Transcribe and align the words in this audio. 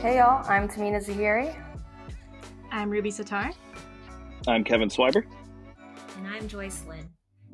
Hey 0.00 0.18
y'all, 0.18 0.44
I'm 0.48 0.68
Tamina 0.68 1.02
Zahiri. 1.02 1.56
I'm 2.70 2.90
Ruby 2.90 3.10
Sitar. 3.10 3.52
I'm 4.46 4.62
Kevin 4.62 4.90
Swiber. 4.90 5.24
And 6.18 6.26
I'm 6.26 6.46
Joyce 6.46 6.84
Lin. 6.86 7.08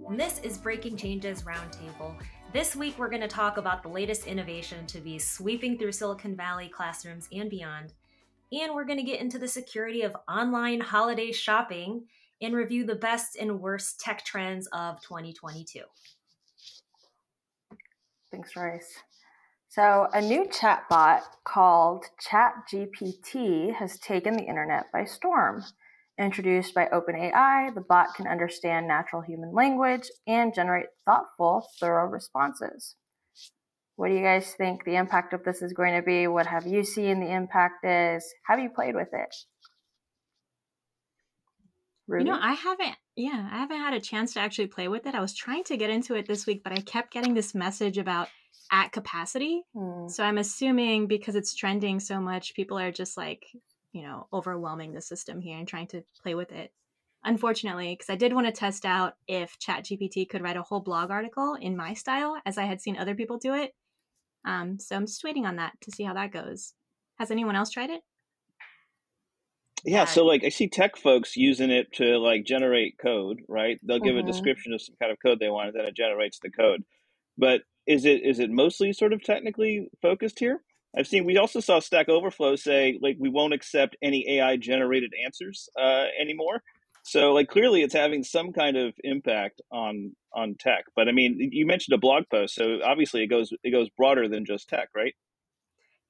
And 0.09 0.19
this 0.19 0.41
is 0.41 0.59
Breaking 0.59 0.97
Changes 0.97 1.43
Roundtable. 1.43 2.15
This 2.53 2.75
week, 2.75 2.99
we're 2.99 3.09
going 3.09 3.21
to 3.21 3.29
talk 3.29 3.59
about 3.59 3.85
the 3.85 3.89
latest 3.89 4.27
innovation 4.27 4.85
to 4.89 4.99
be 4.99 5.21
sweeping 5.21 5.79
through 5.79 5.93
Silicon 5.93 6.37
Valley 6.37 6.69
classrooms 6.69 7.29
and 7.33 7.49
beyond. 7.49 7.93
And 8.51 8.75
we're 8.75 8.85
going 8.85 8.99
to 8.99 9.05
get 9.05 9.21
into 9.21 9.39
the 9.39 9.47
security 9.47 10.03
of 10.03 10.17
online 10.29 10.81
holiday 10.81 11.31
shopping 11.31 12.07
and 12.43 12.57
review 12.57 12.85
the 12.85 12.97
best 12.97 13.37
and 13.37 13.61
worst 13.61 14.01
tech 14.01 14.25
trends 14.25 14.67
of 14.73 15.01
2022. 15.03 15.83
Thanks, 18.31 18.55
Royce. 18.55 18.95
So, 19.69 20.09
a 20.13 20.21
new 20.21 20.47
chatbot 20.47 21.23
called 21.45 22.05
ChatGPT 22.29 23.75
has 23.75 23.99
taken 23.99 24.35
the 24.37 24.45
internet 24.45 24.87
by 24.93 25.05
storm. 25.05 25.65
Introduced 26.19 26.75
by 26.75 26.87
OpenAI, 26.87 27.75
the 27.75 27.81
bot 27.81 28.15
can 28.15 28.27
understand 28.27 28.87
natural 28.87 29.23
human 29.23 29.53
language 29.53 30.11
and 30.27 30.55
generate 30.55 30.87
thoughtful, 31.05 31.67
thorough 31.81 32.07
responses. 32.07 32.97
What 33.97 34.09
do 34.09 34.15
you 34.15 34.23
guys 34.23 34.55
think 34.55 34.85
the 34.85 34.97
impact 34.97 35.33
of 35.33 35.45
this 35.45 35.63
is 35.63 35.73
going 35.73 35.95
to 35.95 36.03
be? 36.03 36.27
What 36.27 36.47
have 36.47 36.67
you 36.67 36.85
seen 36.85 37.21
the 37.21 37.33
impact 37.33 37.85
is? 37.85 38.25
Have 38.47 38.59
you 38.61 38.71
played 38.71 38.95
with 38.95 39.09
it? 39.13 39.35
Ruby? 42.11 42.25
You 42.25 42.33
know, 42.33 42.39
I 42.41 42.53
haven't, 42.53 42.97
yeah, 43.17 43.49
I 43.51 43.59
haven't 43.59 43.79
had 43.79 43.95
a 43.95 44.01
chance 44.01 44.35
to 44.35 44.41
actually 44.41 44.67
play 44.67 44.89
with 44.89 45.07
it. 45.07 45.15
I 45.15 45.21
was 45.21 45.35
trying 45.35 45.65
to 45.65 45.77
get 45.77 45.91
into 45.91 46.15
it 46.15 46.27
this 46.27 46.47
week, 46.47 46.63
but 46.65 46.73
I 46.73 46.81
kept 46.81 47.13
getting 47.13 47.35
this 47.35 47.55
message 47.55 47.99
about 47.99 48.29
at 48.73 48.93
capacity. 48.93 49.63
Hmm. 49.75 50.09
So 50.09 50.25
I'm 50.25 50.39
assuming 50.39 51.07
because 51.07 51.35
it's 51.37 51.55
trending 51.55 52.01
so 52.01 52.21
much, 52.21 52.55
people 52.55 52.79
are 52.79 52.93
just 52.93 53.17
like, 53.17 53.45
you 53.93 54.03
know, 54.03 54.27
overwhelming 54.33 54.93
the 54.93 55.01
system 55.01 55.41
here 55.41 55.59
and 55.59 55.67
trying 55.67 55.89
to 55.89 56.03
play 56.23 56.35
with 56.35 56.53
it. 56.53 56.73
Unfortunately, 57.25 57.95
because 57.95 58.11
I 58.11 58.17
did 58.17 58.33
want 58.33 58.47
to 58.47 58.53
test 58.53 58.87
out 58.87 59.15
if 59.29 59.59
ChatGPT 59.59 60.29
could 60.29 60.43
write 60.43 60.57
a 60.57 60.63
whole 60.63 60.81
blog 60.81 61.11
article 61.11 61.55
in 61.61 61.77
my 61.77 61.93
style, 61.95 62.37
as 62.47 62.57
I 62.57 62.65
had 62.65 62.81
seen 62.81 62.97
other 62.97 63.15
people 63.15 63.37
do 63.37 63.55
it. 63.55 63.73
Um, 64.47 64.79
so 64.79 64.97
I'm 64.97 65.07
just 65.07 65.23
waiting 65.23 65.45
on 65.45 65.57
that 65.57 65.75
to 65.83 65.91
see 65.91 66.05
how 66.05 66.15
that 66.15 66.33
goes. 66.33 66.73
Has 67.19 67.31
anyone 67.31 67.57
else 67.57 67.71
tried 67.71 67.91
it? 67.91 68.01
Yeah, 69.85 70.05
so 70.05 70.25
like 70.25 70.45
I 70.45 70.51
see 70.51 70.69
tech 70.69 70.97
folks 70.97 71.37
using 71.37 71.71
it 71.71 71.93
to 71.95 72.19
like 72.19 72.45
generate 72.45 72.99
code, 72.99 73.41
right? 73.49 73.79
They'll 73.83 73.99
give 73.99 74.15
mm-hmm. 74.15 74.29
a 74.29 74.33
description 74.33 74.73
of 74.73 74.83
some 74.83 74.97
kind 75.01 75.13
of 75.13 75.19
code 75.25 75.39
they 75.41 75.49
want, 75.49 75.69
and 75.69 75.77
then 75.77 75.87
it 75.87 75.97
generates 75.97 76.39
the 76.39 76.51
code. 76.51 76.85
But 77.39 77.63
is 77.87 78.05
it 78.05 78.23
is 78.25 78.39
it 78.39 78.51
mostly 78.51 78.93
sort 78.93 79.13
of 79.13 79.23
technically 79.23 79.89
focused 80.03 80.39
here? 80.39 80.61
I've 80.97 81.07
seen. 81.07 81.25
We 81.25 81.39
also 81.39 81.61
saw 81.61 81.81
Stack 81.81 82.09
Overflow 82.09 82.57
say 82.57 82.99
like 83.01 83.17
we 83.19 83.29
won't 83.29 83.55
accept 83.55 83.97
any 84.03 84.39
AI 84.39 84.57
generated 84.57 85.13
answers 85.25 85.69
uh, 85.81 86.07
anymore. 86.21 86.63
So 87.03 87.33
like 87.33 87.49
clearly 87.49 87.83
it's 87.83 87.95
having 87.95 88.23
some 88.25 88.53
kind 88.53 88.77
of 88.77 88.95
impact 89.03 89.63
on 89.73 90.15
on 90.35 90.57
tech. 90.59 90.85
But 90.95 91.09
I 91.09 91.13
mean, 91.13 91.51
you 91.53 91.67
mentioned 91.67 91.95
a 91.95 91.99
blog 91.99 92.25
post, 92.31 92.55
so 92.55 92.79
obviously 92.85 93.23
it 93.23 93.29
goes 93.29 93.53
it 93.63 93.71
goes 93.71 93.89
broader 93.97 94.29
than 94.29 94.45
just 94.45 94.69
tech, 94.69 94.89
right? 94.95 95.15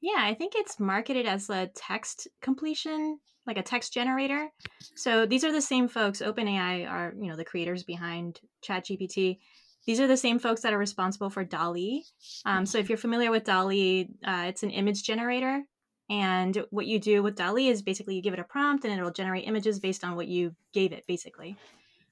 Yeah, 0.01 0.19
I 0.19 0.35
think 0.35 0.55
it's 0.57 0.81
marketed 0.81 1.27
as 1.27 1.51
a 1.51 1.69
text 1.75 2.29
completion, 2.41 3.19
like 3.47 3.59
a 3.59 3.63
text 3.63 3.93
generator. 3.93 4.49
So 4.97 5.27
these 5.27 5.45
are 5.45 5.53
the 5.53 5.61
same 5.61 5.89
folks. 5.89 6.23
OpenAI 6.23 6.89
are 6.91 7.13
you 7.21 7.29
know 7.29 7.37
the 7.37 7.45
creators 7.45 7.83
behind 7.83 8.41
ChatGPT 8.67 9.39
these 9.87 10.01
are 10.01 10.07
the 10.07 10.17
same 10.17 10.39
folks 10.39 10.61
that 10.63 10.73
are 10.73 10.79
responsible 10.79 11.31
for 11.31 11.45
DALL-E. 11.45 12.05
Um, 12.45 12.67
so 12.67 12.79
if 12.79 12.89
you're 12.89 12.99
familiar 12.99 13.31
with 13.31 13.45
DALL-E, 13.45 14.09
uh, 14.25 14.45
it's 14.47 14.63
an 14.63 14.71
image 14.71 15.03
generator. 15.03 15.63
And 16.11 16.65
what 16.71 16.87
you 16.87 16.99
do 16.99 17.23
with 17.23 17.37
DALL-E 17.37 17.69
is 17.69 17.83
basically 17.83 18.15
you 18.15 18.23
give 18.23 18.35
it 18.35 18.41
a 18.41 18.45
prompt 18.45 18.85
and 18.85 18.93
it'll 18.93 19.13
generate 19.13 19.47
images 19.47 19.79
based 19.79 20.05
on 20.05 20.17
what 20.17 20.29
you 20.29 20.55
gave 20.73 20.93
it, 20.93 21.07
basically. 21.07 21.57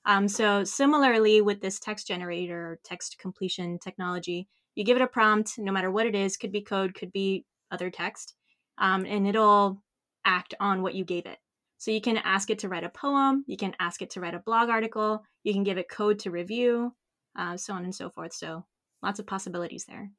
Um, 0.06 0.28
so 0.28 0.64
similarly 0.64 1.42
with 1.42 1.60
this 1.60 1.78
text 1.78 2.06
generator, 2.06 2.78
text 2.84 3.18
completion 3.18 3.78
technology, 3.78 4.48
you 4.74 4.84
give 4.84 4.96
it 4.96 5.02
a 5.02 5.08
prompt, 5.08 5.58
no 5.58 5.72
matter 5.72 5.90
what 5.90 6.06
it 6.06 6.14
is, 6.14 6.36
could 6.36 6.52
be 6.52 6.62
code, 6.62 6.94
could 6.94 7.12
be 7.12 7.44
other 7.70 7.90
text, 7.90 8.34
um, 8.78 9.04
and 9.04 9.26
it'll 9.26 9.82
act 10.24 10.54
on 10.60 10.82
what 10.82 10.94
you 10.94 11.04
gave 11.04 11.26
it. 11.26 11.38
So 11.78 11.90
you 11.90 12.00
can 12.00 12.16
ask 12.18 12.50
it 12.50 12.58
to 12.60 12.68
write 12.68 12.84
a 12.84 12.88
poem, 12.88 13.44
you 13.46 13.56
can 13.56 13.74
ask 13.78 14.02
it 14.02 14.10
to 14.10 14.20
write 14.20 14.34
a 14.34 14.40
blog 14.40 14.68
article, 14.68 15.22
you 15.44 15.52
can 15.52 15.62
give 15.62 15.78
it 15.78 15.88
code 15.88 16.18
to 16.20 16.30
review, 16.30 16.92
uh, 17.38 17.56
so 17.56 17.72
on 17.72 17.84
and 17.84 17.94
so 17.94 18.10
forth. 18.10 18.32
So 18.32 18.64
lots 19.02 19.20
of 19.20 19.26
possibilities 19.26 19.84
there. 19.84 20.10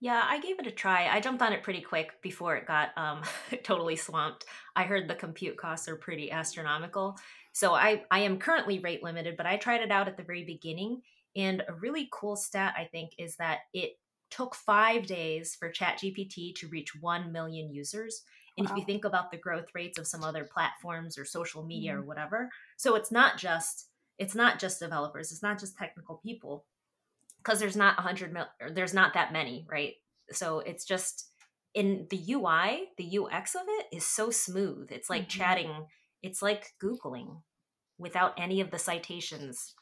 Yeah, 0.00 0.22
I 0.26 0.40
gave 0.40 0.58
it 0.58 0.66
a 0.66 0.70
try. 0.70 1.08
I 1.08 1.20
jumped 1.20 1.42
on 1.42 1.52
it 1.52 1.62
pretty 1.62 1.80
quick 1.80 2.20
before 2.22 2.56
it 2.56 2.66
got 2.66 2.90
um, 2.96 3.22
totally 3.62 3.96
swamped. 3.96 4.44
I 4.74 4.84
heard 4.84 5.08
the 5.08 5.14
compute 5.14 5.56
costs 5.56 5.88
are 5.88 5.96
pretty 5.96 6.30
astronomical. 6.30 7.16
So 7.52 7.74
I, 7.74 8.02
I 8.10 8.20
am 8.20 8.38
currently 8.38 8.78
rate 8.78 9.02
limited, 9.02 9.36
but 9.38 9.46
I 9.46 9.56
tried 9.56 9.80
it 9.80 9.90
out 9.90 10.08
at 10.08 10.18
the 10.18 10.22
very 10.22 10.44
beginning. 10.44 11.00
And 11.34 11.62
a 11.68 11.74
really 11.74 12.08
cool 12.12 12.36
stat, 12.36 12.74
I 12.78 12.84
think, 12.84 13.12
is 13.18 13.36
that 13.36 13.60
it 13.72 13.92
took 14.30 14.54
five 14.54 15.06
days 15.06 15.56
for 15.58 15.70
ChatGPT 15.70 16.54
to 16.56 16.68
reach 16.68 17.00
1 17.00 17.32
million 17.32 17.72
users. 17.72 18.22
And 18.58 18.66
wow. 18.66 18.74
if 18.74 18.78
you 18.78 18.86
think 18.86 19.04
about 19.04 19.30
the 19.30 19.36
growth 19.36 19.68
rates 19.74 19.98
of 19.98 20.06
some 20.06 20.24
other 20.24 20.44
platforms 20.44 21.18
or 21.18 21.24
social 21.24 21.64
media 21.64 21.92
mm. 21.92 21.96
or 21.96 22.02
whatever, 22.02 22.50
so 22.76 22.94
it's 22.94 23.12
not 23.12 23.38
just 23.38 23.88
it's 24.18 24.34
not 24.34 24.58
just 24.58 24.80
developers 24.80 25.32
it's 25.32 25.42
not 25.42 25.58
just 25.58 25.76
technical 25.76 26.20
people 26.22 26.64
because 27.38 27.60
there's 27.60 27.76
not 27.76 27.96
100 27.96 28.32
mil 28.32 28.46
there's 28.72 28.94
not 28.94 29.14
that 29.14 29.32
many 29.32 29.66
right 29.70 29.94
so 30.30 30.60
it's 30.60 30.84
just 30.84 31.30
in 31.74 32.06
the 32.10 32.32
ui 32.32 32.88
the 32.98 33.18
ux 33.18 33.54
of 33.54 33.62
it 33.66 33.86
is 33.92 34.04
so 34.04 34.30
smooth 34.30 34.88
it's 34.90 35.10
like 35.10 35.22
mm-hmm. 35.22 35.38
chatting 35.38 35.86
it's 36.22 36.42
like 36.42 36.72
googling 36.82 37.42
without 37.98 38.32
any 38.38 38.60
of 38.60 38.70
the 38.70 38.78
citations 38.78 39.74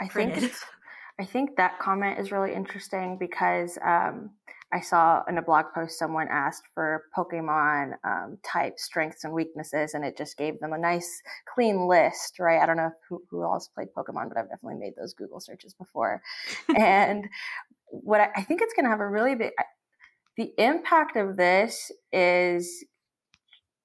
i 0.00 0.08
printed. 0.08 0.40
think 0.40 0.52
i 1.20 1.24
think 1.24 1.56
that 1.56 1.78
comment 1.78 2.18
is 2.18 2.32
really 2.32 2.54
interesting 2.54 3.16
because 3.18 3.78
um, 3.84 4.30
I 4.74 4.80
saw 4.80 5.22
in 5.28 5.38
a 5.38 5.42
blog 5.42 5.66
post 5.72 6.00
someone 6.00 6.26
asked 6.28 6.64
for 6.74 7.04
Pokemon 7.16 7.92
um, 8.04 8.38
type 8.42 8.76
strengths 8.76 9.22
and 9.22 9.32
weaknesses, 9.32 9.94
and 9.94 10.04
it 10.04 10.18
just 10.18 10.36
gave 10.36 10.58
them 10.58 10.72
a 10.72 10.78
nice 10.78 11.22
clean 11.54 11.86
list, 11.86 12.40
right? 12.40 12.60
I 12.60 12.66
don't 12.66 12.76
know 12.76 12.90
who, 13.08 13.22
who 13.30 13.44
else 13.44 13.68
played 13.68 13.88
Pokemon, 13.96 14.30
but 14.30 14.36
I've 14.36 14.48
definitely 14.48 14.80
made 14.80 14.94
those 14.96 15.14
Google 15.14 15.38
searches 15.38 15.74
before. 15.74 16.22
and 16.76 17.28
what 17.86 18.20
I, 18.20 18.30
I 18.34 18.42
think 18.42 18.62
it's 18.62 18.74
going 18.74 18.84
to 18.84 18.90
have 18.90 18.98
a 18.98 19.08
really 19.08 19.36
big, 19.36 19.52
the 20.36 20.52
impact 20.58 21.16
of 21.16 21.36
this 21.36 21.92
is 22.12 22.84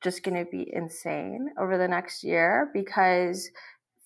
just 0.02 0.24
going 0.24 0.44
to 0.44 0.50
be 0.50 0.72
insane 0.74 1.50
over 1.60 1.78
the 1.78 1.88
next 1.88 2.24
year 2.24 2.72
because 2.74 3.48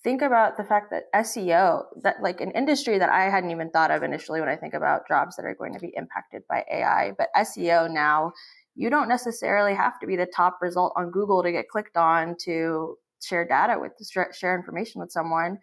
think 0.03 0.22
about 0.22 0.58
the 0.58 0.64
fact 0.64 0.91
that 0.91 1.03
SEO, 1.16 1.86
that 2.02 2.22
like 2.22 2.41
an 2.41 2.52
industry 2.52 2.97
that 2.97 3.09
I 3.09 3.30
hadn't 3.30 3.52
even 3.52 3.69
thought 3.69 3.91
of 3.91 4.03
initially 4.03 4.40
when 4.40 4.50
I 4.50 4.56
think 4.56 4.74
about 4.74 5.08
jobs 5.08 5.36
that 5.36 5.46
are 5.46 5.56
going 5.56 5.74
to 5.74 5.80
be 5.80 5.94
impacted 5.96 6.44
by 6.50 6.66
AI, 6.72 7.14
but 7.18 7.30
SEO 7.36 7.91
now, 7.91 8.34
you 8.75 8.90
don't 8.90 9.08
necessarily 9.08 9.74
have 9.74 10.00
to 10.00 10.08
be 10.08 10.16
the 10.16 10.25
top 10.25 10.58
result 10.62 10.94
on 10.97 11.12
Google 11.12 11.44
to 11.44 11.52
get 11.52 11.69
clicked 11.69 11.96
on 11.96 12.36
to 12.44 12.97
share 13.22 13.47
data 13.47 13.80
with 13.80 13.94
share 14.36 14.56
information 14.56 15.00
with 15.00 15.12
someone. 15.12 15.58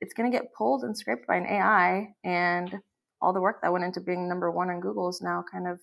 It's 0.00 0.14
going 0.14 0.30
to 0.30 0.36
get 0.36 0.52
pulled 0.56 0.82
and 0.82 0.96
scraped 0.96 1.26
by 1.26 1.36
an 1.36 1.46
AI, 1.46 2.14
and 2.24 2.78
all 3.20 3.32
the 3.32 3.40
work 3.40 3.60
that 3.62 3.72
went 3.72 3.84
into 3.84 4.00
being 4.00 4.28
number 4.28 4.50
one 4.50 4.70
on 4.70 4.80
Google 4.80 5.08
is 5.08 5.20
now 5.22 5.44
kind 5.50 5.66
of 5.66 5.80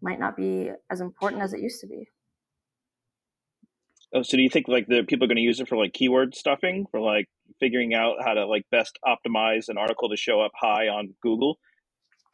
might 0.00 0.18
not 0.18 0.36
be 0.36 0.70
as 0.90 1.00
important 1.00 1.42
as 1.42 1.52
it 1.52 1.60
used 1.60 1.80
to 1.80 1.86
be. 1.86 2.08
Oh, 4.14 4.22
so 4.22 4.36
do 4.36 4.42
you 4.42 4.50
think 4.50 4.68
like 4.68 4.86
the 4.86 5.02
people 5.04 5.24
are 5.24 5.28
going 5.28 5.36
to 5.36 5.42
use 5.42 5.60
it 5.60 5.68
for 5.68 5.76
like 5.76 5.92
keyword 5.92 6.34
stuffing, 6.34 6.86
for 6.90 7.00
like 7.00 7.28
figuring 7.60 7.94
out 7.94 8.16
how 8.22 8.34
to 8.34 8.46
like 8.46 8.64
best 8.70 8.98
optimize 9.06 9.68
an 9.68 9.78
article 9.78 10.10
to 10.10 10.16
show 10.16 10.40
up 10.40 10.52
high 10.54 10.88
on 10.88 11.14
Google, 11.22 11.58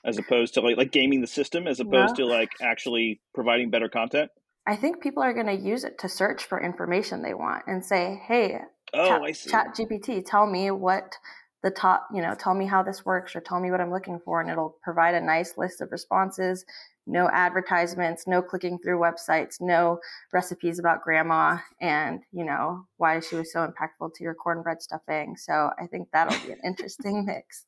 as 0.05 0.19
opposed 0.19 0.55
to 0.55 0.61
like 0.61 0.77
like 0.77 0.91
gaming 0.91 1.21
the 1.21 1.27
system, 1.27 1.67
as 1.69 1.79
opposed 1.79 2.19
yeah. 2.19 2.25
to 2.25 2.31
like 2.31 2.51
actually 2.61 3.21
providing 3.35 3.71
better 3.71 3.89
content? 3.89 4.31
I 4.67 4.77
think 4.77 5.01
people 5.01 5.23
are 5.23 5.33
going 5.33 5.47
to 5.47 5.55
use 5.55 5.85
it 5.85 5.99
to 6.01 6.09
search 6.09 6.45
for 6.45 6.63
information 6.63 7.23
they 7.23 7.35
want 7.35 7.65
and 7.67 7.85
say, 7.85 8.21
"Hey, 8.27 8.59
oh, 8.93 9.25
chat, 9.27 9.37
chat 9.49 9.67
GPT, 9.77 10.25
tell 10.27 10.47
me 10.47 10.71
what 10.73 11.15
the 11.63 11.71
top, 11.71 12.09
you 12.13 12.23
know, 12.23 12.35
tell 12.35 12.55
me 12.55 12.67
how 12.67 12.83
this 12.83 13.05
works 13.05 13.35
or 13.35 13.41
tell 13.41 13.61
me 13.61 13.71
what 13.71 13.81
I'm 13.81 13.93
looking 13.93 14.21
for," 14.25 14.41
and 14.41 14.51
it'll 14.51 14.77
provide 14.83 15.15
a 15.15 15.21
nice 15.21 15.57
list 15.57 15.81
of 15.81 15.93
responses 15.93 16.65
no 17.09 17.29
advertisements, 17.33 18.27
no 18.27 18.43
clicking 18.43 18.79
through 18.79 19.01
websites, 19.01 19.61
no 19.61 19.99
recipes 20.33 20.79
about 20.79 21.03
grandma 21.03 21.59
and, 21.81 22.21
you 22.33 22.45
know, 22.45 22.85
why 22.99 23.19
she 23.21 23.37
was 23.37 23.53
so 23.53 23.67
impactful 23.67 24.15
to 24.15 24.23
your 24.23 24.35
cornbread 24.35 24.83
stuffing. 24.83 25.35
So 25.37 25.71
I 25.79 25.87
think 25.87 26.09
that'll 26.13 26.39
be 26.47 26.53
an 26.53 26.61
interesting 26.65 27.25
mix. 27.27 27.65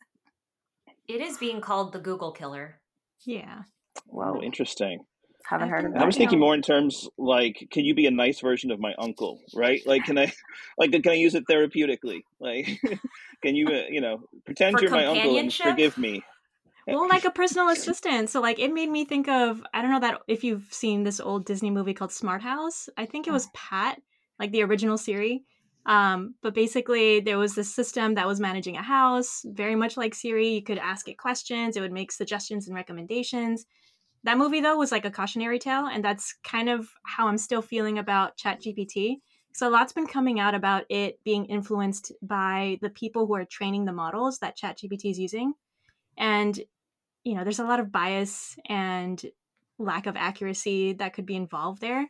It 1.09 1.21
is 1.21 1.39
being 1.39 1.61
called 1.61 1.93
the 1.93 1.99
Google 1.99 2.33
killer. 2.33 2.81
Yeah. 3.27 3.63
Whoa, 4.07 4.41
interesting. 4.43 5.01
Haven't 5.49 5.65
I've 5.65 5.71
heard 5.71 5.85
of 5.87 5.93
that. 5.95 6.03
I 6.03 6.05
was 6.05 6.17
thinking 6.17 6.29
thinking 6.31 6.41
more 6.41 6.55
in 6.55 6.63
terms 6.63 7.09
like, 7.19 7.67
can 7.73 7.85
you 7.85 7.95
be 7.95 8.07
a 8.07 8.11
nice 8.11 8.41
version 8.41 8.71
of 8.71 8.79
my 8.79 8.95
uncle, 8.99 9.41
right? 9.55 9.81
Like, 9.87 10.05
can 10.05 10.19
I, 10.19 10.33
like, 10.79 10.93
can 10.93 11.09
I 11.09 11.15
use 11.15 11.35
it 11.35 11.45
therapeutically? 11.49 12.21
Like, 12.39 12.81
can 13.43 13.57
you, 13.57 13.67
uh, 13.69 13.87
you 13.89 14.01
know, 14.01 14.23
pretend 14.45 14.77
For 14.77 14.83
you're 14.83 14.91
my 14.93 15.07
uncle 15.07 15.37
and 15.39 15.53
forgive 15.53 15.99
me? 15.99 16.23
Well 16.87 17.09
like 17.09 17.25
a 17.25 17.31
personal 17.31 17.69
assistant. 17.69 18.31
So 18.31 18.41
like 18.41 18.59
it 18.59 18.73
made 18.73 18.91
me 18.91 19.05
think 19.05 19.29
of 19.29 19.63
i 19.73 19.83
don't 19.83 19.91
know 19.91 20.01
that 20.01 20.21
if 20.29 20.45
you've 20.45 20.73
seen 20.73 21.03
this 21.03 21.21
old 21.21 21.45
disney 21.45 21.71
movie 21.71 21.95
called 21.95 22.13
smart 22.13 22.43
house. 22.43 22.89
I 22.97 23.07
think 23.07 23.27
it 23.27 23.33
was 23.33 23.49
pat 23.55 24.01
like 24.39 24.53
the 24.53 24.63
original 24.63 24.99
siri. 24.99 25.45
Um, 25.87 26.35
but 26.43 26.55
basically 26.55 27.21
there 27.21 27.39
was 27.39 27.55
this 27.55 27.75
system 27.75 28.15
that 28.15 28.27
was 28.27 28.39
managing 28.39 28.77
a 28.77 28.83
house 28.83 29.43
very 29.47 29.75
much 29.75 29.97
like 29.97 30.15
siri. 30.15 30.49
You 30.49 30.63
could 30.63 30.79
ask 30.79 31.09
it 31.09 31.19
questions. 31.19 31.77
It 31.77 31.81
would 31.81 31.93
make 31.93 32.13
suggestions 32.13 32.67
and 32.67 32.75
recommendations. 32.75 33.67
That 34.25 34.39
movie 34.39 34.61
though 34.61 34.77
was 34.77 34.93
like 34.93 35.07
a 35.07 35.11
cautionary 35.11 35.59
tale 35.59 35.87
and 35.87 36.05
that's 36.05 36.35
kind 36.45 36.69
of 36.69 36.89
how 37.05 37.29
i'm 37.29 37.39
still 37.39 37.63
feeling 37.63 37.99
about 37.99 38.37
chatgpt. 38.37 39.19
So 39.53 39.69
a 39.69 39.71
lot's 39.71 39.93
been 39.93 40.07
coming 40.07 40.39
out 40.39 40.55
about 40.55 40.85
it 40.89 41.19
being 41.25 41.47
influenced 41.47 42.13
by 42.23 42.79
the 42.83 42.91
people 42.91 43.27
who 43.27 43.35
are 43.35 43.45
training 43.45 43.85
the 43.85 43.93
models 43.93 44.39
that 44.39 44.57
chatgpt 44.57 45.11
is 45.11 45.19
using 45.19 45.55
and 46.17 46.61
you 47.25 47.35
know 47.35 47.45
there's 47.45 47.59
a 47.59 47.65
lot 47.65 47.81
of 47.81 47.93
bias 47.93 48.57
and 48.69 49.25
lack 49.79 50.07
of 50.07 50.17
accuracy 50.17 50.93
that 50.95 51.15
could 51.15 51.27
be 51.27 51.37
involved 51.37 51.81
there 51.81 52.07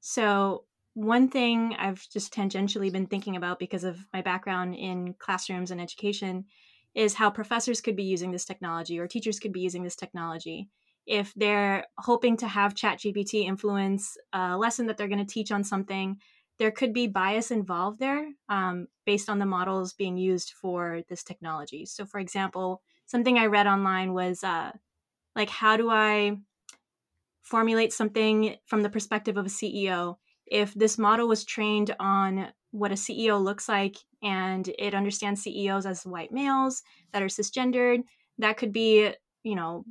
so 0.00 0.64
one 0.94 1.28
thing 1.28 1.74
i've 1.78 2.06
just 2.10 2.32
tangentially 2.32 2.90
been 2.90 3.06
thinking 3.06 3.36
about 3.36 3.58
because 3.58 3.84
of 3.84 3.98
my 4.12 4.22
background 4.22 4.74
in 4.74 5.14
classrooms 5.18 5.70
and 5.70 5.80
education 5.80 6.44
is 6.94 7.14
how 7.14 7.28
professors 7.28 7.80
could 7.80 7.96
be 7.96 8.04
using 8.04 8.30
this 8.30 8.44
technology 8.44 8.98
or 8.98 9.06
teachers 9.06 9.40
could 9.40 9.52
be 9.52 9.60
using 9.60 9.82
this 9.82 9.96
technology 9.96 10.68
if 11.06 11.34
they're 11.34 11.86
hoping 11.98 12.36
to 12.38 12.48
have 12.48 12.74
ChatGPT 12.74 13.44
influence 13.44 14.16
a 14.32 14.56
lesson 14.56 14.86
that 14.86 14.96
they're 14.96 15.08
going 15.08 15.24
to 15.24 15.32
teach 15.32 15.52
on 15.52 15.64
something, 15.64 16.18
there 16.58 16.70
could 16.70 16.92
be 16.92 17.06
bias 17.06 17.50
involved 17.50 17.98
there 17.98 18.28
um, 18.48 18.86
based 19.04 19.28
on 19.28 19.38
the 19.38 19.46
models 19.46 19.92
being 19.92 20.16
used 20.16 20.52
for 20.52 21.02
this 21.08 21.22
technology. 21.22 21.84
So, 21.84 22.06
for 22.06 22.20
example, 22.20 22.80
something 23.06 23.38
I 23.38 23.46
read 23.46 23.66
online 23.66 24.12
was 24.12 24.42
uh, 24.44 24.72
like, 25.36 25.50
how 25.50 25.76
do 25.76 25.90
I 25.90 26.38
formulate 27.42 27.92
something 27.92 28.56
from 28.66 28.82
the 28.82 28.90
perspective 28.90 29.36
of 29.36 29.46
a 29.46 29.50
CEO? 29.50 30.18
If 30.46 30.74
this 30.74 30.98
model 30.98 31.28
was 31.28 31.44
trained 31.44 31.94
on 31.98 32.52
what 32.70 32.92
a 32.92 32.96
CEO 32.96 33.42
looks 33.42 33.68
like 33.68 33.96
and 34.22 34.68
it 34.78 34.94
understands 34.94 35.42
CEOs 35.42 35.86
as 35.86 36.04
white 36.04 36.32
males 36.32 36.82
that 37.12 37.22
are 37.22 37.26
cisgendered, 37.26 38.02
that 38.38 38.56
could 38.56 38.72
be, 38.72 39.12
you 39.42 39.54
know, 39.54 39.84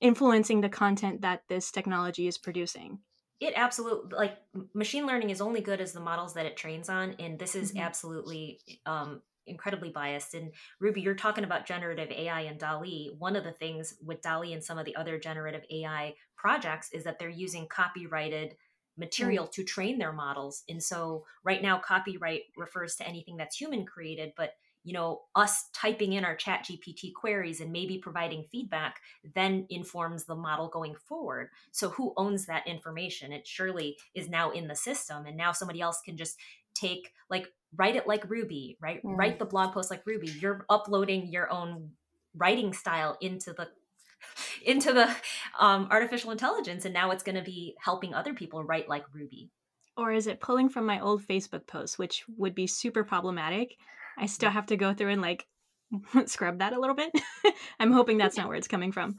influencing 0.00 0.60
the 0.60 0.68
content 0.68 1.22
that 1.22 1.42
this 1.48 1.70
technology 1.70 2.26
is 2.26 2.38
producing. 2.38 2.98
It 3.40 3.54
absolutely 3.56 4.16
like 4.16 4.38
machine 4.74 5.06
learning 5.06 5.30
is 5.30 5.40
only 5.40 5.60
good 5.60 5.80
as 5.80 5.92
the 5.92 6.00
models 6.00 6.34
that 6.34 6.46
it 6.46 6.56
trains 6.56 6.88
on, 6.88 7.12
and 7.18 7.38
this 7.38 7.54
is 7.54 7.72
Mhm. 7.72 7.80
absolutely 7.80 8.60
um, 8.86 9.22
incredibly 9.46 9.90
biased. 9.90 10.34
And 10.34 10.52
Ruby, 10.80 11.00
you're 11.00 11.14
talking 11.14 11.44
about 11.44 11.66
generative 11.66 12.10
AI 12.10 12.42
and 12.42 12.58
DALL-E. 12.58 13.14
One 13.18 13.36
of 13.36 13.44
the 13.44 13.52
things 13.52 13.94
with 14.04 14.22
DALL-E 14.22 14.52
and 14.52 14.62
some 14.62 14.78
of 14.78 14.84
the 14.84 14.96
other 14.96 15.18
generative 15.18 15.64
AI 15.70 16.14
projects 16.36 16.90
is 16.92 17.04
that 17.04 17.18
they're 17.18 17.28
using 17.28 17.66
copyrighted 17.68 18.50
mm-hmm. 18.50 19.00
material 19.00 19.46
to 19.48 19.64
train 19.64 19.98
their 19.98 20.12
models. 20.12 20.62
And 20.68 20.82
so 20.82 21.24
right 21.44 21.62
now, 21.62 21.78
copyright 21.78 22.42
refers 22.56 22.96
to 22.96 23.08
anything 23.08 23.36
that's 23.36 23.56
human 23.56 23.84
created, 23.86 24.32
but 24.36 24.54
you 24.84 24.92
know, 24.92 25.22
us 25.34 25.70
typing 25.72 26.12
in 26.12 26.24
our 26.24 26.36
chat 26.36 26.66
GPT 26.66 27.12
queries 27.14 27.60
and 27.60 27.72
maybe 27.72 27.96
providing 27.96 28.44
feedback 28.52 29.00
then 29.34 29.66
informs 29.70 30.24
the 30.24 30.34
model 30.34 30.68
going 30.68 30.94
forward. 30.94 31.48
So 31.72 31.88
who 31.88 32.12
owns 32.18 32.44
that 32.46 32.66
information? 32.66 33.32
It 33.32 33.46
surely 33.46 33.96
is 34.14 34.28
now 34.28 34.50
in 34.50 34.68
the 34.68 34.76
system. 34.76 35.24
And 35.24 35.38
now 35.38 35.52
somebody 35.52 35.80
else 35.80 36.02
can 36.04 36.18
just 36.18 36.36
take 36.74 37.12
like 37.30 37.48
write 37.76 37.96
it 37.96 38.06
like 38.06 38.28
Ruby, 38.28 38.76
right? 38.80 39.02
Mm. 39.02 39.16
Write 39.16 39.38
the 39.38 39.44
blog 39.44 39.72
post 39.72 39.90
like 39.90 40.02
Ruby. 40.06 40.28
You're 40.40 40.64
uploading 40.68 41.28
your 41.28 41.52
own 41.52 41.90
writing 42.36 42.72
style 42.72 43.16
into 43.20 43.52
the 43.52 43.68
into 44.64 44.92
the 44.92 45.14
um, 45.58 45.88
artificial 45.90 46.30
intelligence 46.30 46.84
and 46.84 46.94
now 46.94 47.10
it's 47.10 47.22
going 47.22 47.36
to 47.36 47.42
be 47.42 47.74
helping 47.78 48.14
other 48.14 48.32
people 48.34 48.64
write 48.64 48.88
like 48.88 49.04
ruby 49.12 49.50
Or 49.96 50.12
is 50.12 50.26
it 50.26 50.40
pulling 50.40 50.68
from 50.68 50.86
my 50.86 51.00
old 51.00 51.22
Facebook 51.22 51.66
posts, 51.66 51.98
which 51.98 52.24
would 52.36 52.54
be 52.54 52.66
super 52.66 53.04
problematic? 53.04 53.76
I 54.16 54.26
still 54.26 54.50
have 54.50 54.66
to 54.66 54.76
go 54.76 54.94
through 54.94 55.10
and 55.10 55.22
like 55.22 55.46
scrub 56.26 56.58
that 56.58 56.72
a 56.72 56.80
little 56.80 56.96
bit. 56.96 57.12
I'm 57.80 57.92
hoping 57.92 58.18
that's 58.18 58.36
not 58.36 58.48
where 58.48 58.56
it's 58.56 58.68
coming 58.68 58.92
from. 58.92 59.16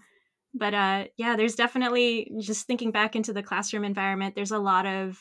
But 0.53 0.73
uh, 0.73 1.05
yeah, 1.17 1.35
there's 1.35 1.55
definitely 1.55 2.31
just 2.39 2.65
thinking 2.65 2.91
back 2.91 3.15
into 3.15 3.33
the 3.33 3.43
classroom 3.43 3.83
environment, 3.83 4.35
there's 4.35 4.51
a 4.51 4.57
lot 4.57 4.85
of 4.85 5.19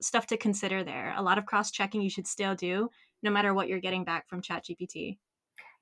stuff 0.00 0.26
to 0.28 0.36
consider 0.36 0.84
there. 0.84 1.14
A 1.16 1.22
lot 1.22 1.38
of 1.38 1.46
cross 1.46 1.70
checking 1.70 2.02
you 2.02 2.10
should 2.10 2.26
still 2.26 2.54
do, 2.54 2.90
no 3.22 3.30
matter 3.30 3.54
what 3.54 3.68
you're 3.68 3.80
getting 3.80 4.04
back 4.04 4.28
from 4.28 4.42
ChatGPT. 4.42 5.18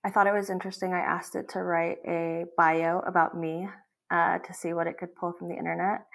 I 0.05 0.11
thought 0.11 0.27
it 0.27 0.33
was 0.33 0.51
interesting. 0.51 0.93
I 0.93 1.01
asked 1.01 1.35
it 1.35 1.49
to 1.51 1.63
write 1.63 1.99
a 2.07 2.45
bio 2.57 3.01
about 3.01 3.37
me 3.37 3.69
uh, 4.11 4.39
to 4.39 4.55
see 4.55 4.73
what 4.73 4.87
it 4.87 4.99
could 4.99 5.15
pull 5.15 5.33
from 5.33 5.49
the 5.49 5.57
internet. 5.57 6.07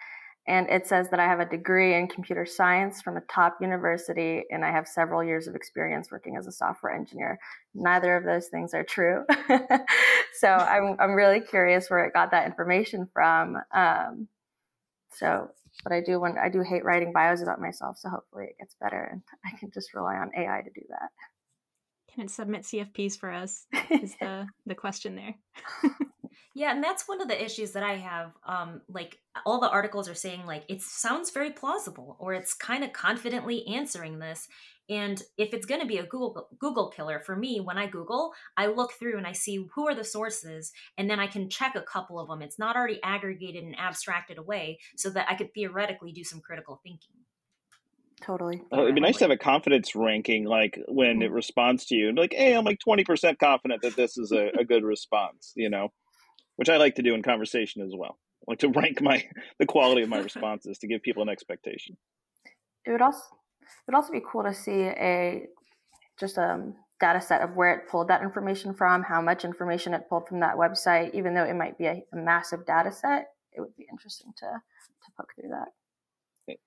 And 0.45 0.69
it 0.69 0.87
says 0.87 1.09
that 1.09 1.21
I 1.21 1.25
have 1.25 1.39
a 1.39 1.45
degree 1.45 1.95
in 1.95 2.07
computer 2.07 2.45
science 2.45 3.01
from 3.01 3.15
a 3.15 3.21
top 3.21 3.57
university 3.61 4.43
and 4.51 4.65
I 4.65 4.71
have 4.71 4.87
several 4.87 5.23
years 5.23 5.47
of 5.47 5.55
experience 5.55 6.11
working 6.11 6.35
as 6.35 6.47
a 6.47 6.51
software 6.51 6.93
engineer. 6.93 7.39
Neither 7.73 8.17
of 8.17 8.25
those 8.25 8.47
things 8.47 8.73
are 8.73 8.83
true. 8.83 9.23
so 10.39 10.47
I'm, 10.47 10.97
I'm 10.99 11.13
really 11.13 11.39
curious 11.39 11.89
where 11.89 12.03
it 12.05 12.13
got 12.13 12.31
that 12.31 12.45
information 12.45 13.07
from. 13.13 13.57
Um, 13.73 14.27
so, 15.11 15.49
but 15.83 15.91
I 15.91 16.01
do 16.01 16.19
want, 16.19 16.37
I 16.37 16.49
do 16.49 16.61
hate 16.61 16.83
writing 16.83 17.11
bios 17.13 17.41
about 17.41 17.61
myself. 17.61 17.97
So 17.97 18.09
hopefully 18.09 18.45
it 18.49 18.57
gets 18.59 18.75
better 18.79 19.09
and 19.11 19.21
I 19.45 19.57
can 19.57 19.71
just 19.71 19.93
rely 19.93 20.15
on 20.15 20.31
AI 20.37 20.61
to 20.61 20.69
do 20.69 20.85
that. 20.89 21.09
Can 22.13 22.25
it 22.25 22.29
submit 22.29 22.63
CFPs 22.63 23.17
for 23.17 23.31
us? 23.31 23.65
Is 23.89 24.15
the 24.19 24.47
the 24.65 24.75
question 24.75 25.15
there. 25.15 25.35
yeah 26.53 26.71
and 26.71 26.83
that's 26.83 27.07
one 27.07 27.21
of 27.21 27.27
the 27.27 27.43
issues 27.43 27.71
that 27.71 27.83
i 27.83 27.95
have 27.95 28.33
um 28.45 28.81
like 28.87 29.19
all 29.45 29.59
the 29.59 29.69
articles 29.69 30.07
are 30.07 30.13
saying 30.15 30.45
like 30.45 30.63
it 30.69 30.81
sounds 30.81 31.31
very 31.31 31.51
plausible 31.51 32.15
or 32.19 32.33
it's 32.33 32.53
kind 32.53 32.83
of 32.83 32.93
confidently 32.93 33.65
answering 33.67 34.19
this 34.19 34.47
and 34.89 35.23
if 35.37 35.53
it's 35.53 35.65
going 35.65 35.81
to 35.81 35.87
be 35.87 35.97
a 35.97 36.05
google 36.05 36.49
google 36.59 36.89
killer 36.89 37.19
for 37.19 37.35
me 37.35 37.59
when 37.59 37.77
i 37.77 37.87
google 37.87 38.33
i 38.57 38.65
look 38.67 38.93
through 38.93 39.17
and 39.17 39.27
i 39.27 39.31
see 39.31 39.67
who 39.73 39.87
are 39.87 39.95
the 39.95 40.03
sources 40.03 40.71
and 40.97 41.09
then 41.09 41.19
i 41.19 41.27
can 41.27 41.49
check 41.49 41.75
a 41.75 41.81
couple 41.81 42.19
of 42.19 42.27
them 42.27 42.41
it's 42.41 42.59
not 42.59 42.75
already 42.75 43.01
aggregated 43.03 43.63
and 43.63 43.77
abstracted 43.79 44.37
away 44.37 44.79
so 44.95 45.09
that 45.09 45.29
i 45.29 45.35
could 45.35 45.53
theoretically 45.53 46.11
do 46.11 46.23
some 46.23 46.41
critical 46.41 46.79
thinking 46.83 47.25
Totally. 48.21 48.61
Oh, 48.71 48.83
it'd 48.83 48.95
be 48.95 49.01
nice 49.01 49.17
to 49.17 49.25
have 49.25 49.31
a 49.31 49.37
confidence 49.37 49.95
ranking, 49.95 50.45
like 50.45 50.79
when 50.87 51.21
Mm. 51.21 51.23
it 51.23 51.31
responds 51.31 51.85
to 51.87 51.95
you, 51.95 52.13
like, 52.13 52.31
"Hey, 52.33 52.55
I'm 52.55 52.63
like 52.63 52.79
20% 52.79 53.37
confident 53.37 53.81
that 53.81 53.97
this 53.97 54.17
is 54.17 54.31
a, 54.31 54.47
a 54.57 54.63
good 54.63 54.83
response," 54.83 55.51
you 55.57 55.69
know, 55.69 55.89
which 56.55 56.69
I 56.69 56.77
like 56.77 56.95
to 56.95 57.01
do 57.01 57.13
in 57.13 57.23
conversation 57.23 57.81
as 57.81 57.93
well. 57.95 58.17
I 58.47 58.51
like 58.51 58.59
to 58.59 58.69
rank 58.69 59.01
my 59.01 59.23
the 59.59 59.65
quality 59.65 60.01
of 60.01 60.09
my 60.09 60.19
responses 60.29 60.77
to 60.79 60.87
give 60.87 61.01
people 61.01 61.23
an 61.23 61.29
expectation. 61.29 61.97
It 62.85 62.91
would 62.91 63.01
also 63.01 63.23
it 63.61 63.91
would 63.91 63.95
also 63.95 64.11
be 64.11 64.21
cool 64.25 64.43
to 64.43 64.53
see 64.53 64.71
a 64.71 65.47
just 66.19 66.37
a 66.37 66.73
data 66.99 67.21
set 67.21 67.41
of 67.41 67.55
where 67.55 67.73
it 67.73 67.89
pulled 67.89 68.07
that 68.07 68.21
information 68.21 68.73
from, 68.73 69.03
how 69.03 69.21
much 69.21 69.43
information 69.43 69.93
it 69.93 70.07
pulled 70.07 70.27
from 70.27 70.39
that 70.39 70.55
website. 70.55 71.13
Even 71.13 71.33
though 71.33 71.43
it 71.43 71.55
might 71.55 71.77
be 71.77 71.85
a, 71.85 72.03
a 72.13 72.15
massive 72.15 72.65
data 72.65 72.91
set, 72.91 73.27
it 73.51 73.61
would 73.61 73.75
be 73.75 73.87
interesting 73.91 74.33
to 74.37 74.45
to 74.45 75.11
poke 75.17 75.33
through 75.35 75.49
that. 75.49 75.69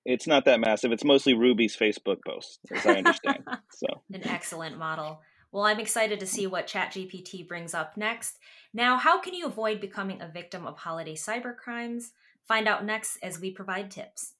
It's 0.05 0.25
not 0.25 0.45
that 0.45 0.59
massive. 0.59 0.91
It's 0.91 1.03
mostly 1.03 1.35
Ruby's 1.35 1.77
Facebook 1.77 2.17
posts, 2.25 2.59
as 2.71 2.85
I 2.85 2.95
understand. 2.95 3.43
so 3.73 3.87
an 4.11 4.27
excellent 4.27 4.77
model. 4.77 5.21
Well, 5.51 5.65
I'm 5.65 5.79
excited 5.79 6.19
to 6.19 6.27
see 6.27 6.45
what 6.47 6.67
ChatGPT 6.67 7.47
brings 7.47 7.73
up 7.73 7.95
next. 7.95 8.37
Now, 8.77 8.97
how 8.97 9.19
can 9.19 9.33
you 9.33 9.47
avoid 9.47 9.81
becoming 9.81 10.21
a 10.21 10.27
victim 10.27 10.67
of 10.67 10.77
holiday 10.77 11.15
cybercrimes? 11.15 12.11
Find 12.47 12.67
out 12.67 12.85
next 12.85 13.17
as 13.23 13.39
we 13.39 13.49
provide 13.49 13.89
tips. 13.89 14.33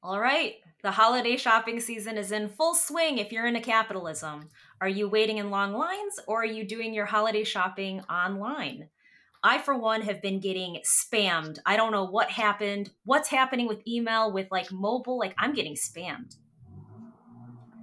All 0.00 0.20
right, 0.20 0.54
the 0.84 0.92
holiday 0.92 1.36
shopping 1.36 1.80
season 1.80 2.16
is 2.16 2.30
in 2.30 2.48
full 2.48 2.76
swing 2.76 3.18
if 3.18 3.32
you're 3.32 3.48
into 3.48 3.58
capitalism. 3.58 4.48
Are 4.80 4.88
you 4.88 5.08
waiting 5.08 5.38
in 5.38 5.50
long 5.50 5.72
lines 5.72 6.20
or 6.28 6.42
are 6.42 6.46
you 6.46 6.64
doing 6.64 6.94
your 6.94 7.06
holiday 7.06 7.42
shopping 7.42 8.00
online? 8.02 8.90
I, 9.42 9.58
for 9.58 9.76
one, 9.76 10.02
have 10.02 10.22
been 10.22 10.38
getting 10.38 10.80
spammed. 10.86 11.58
I 11.66 11.76
don't 11.76 11.90
know 11.90 12.04
what 12.04 12.30
happened, 12.30 12.90
what's 13.04 13.28
happening 13.28 13.66
with 13.66 13.88
email, 13.88 14.32
with 14.32 14.52
like 14.52 14.70
mobile. 14.70 15.18
Like, 15.18 15.34
I'm 15.36 15.52
getting 15.52 15.74
spammed. 15.74 16.36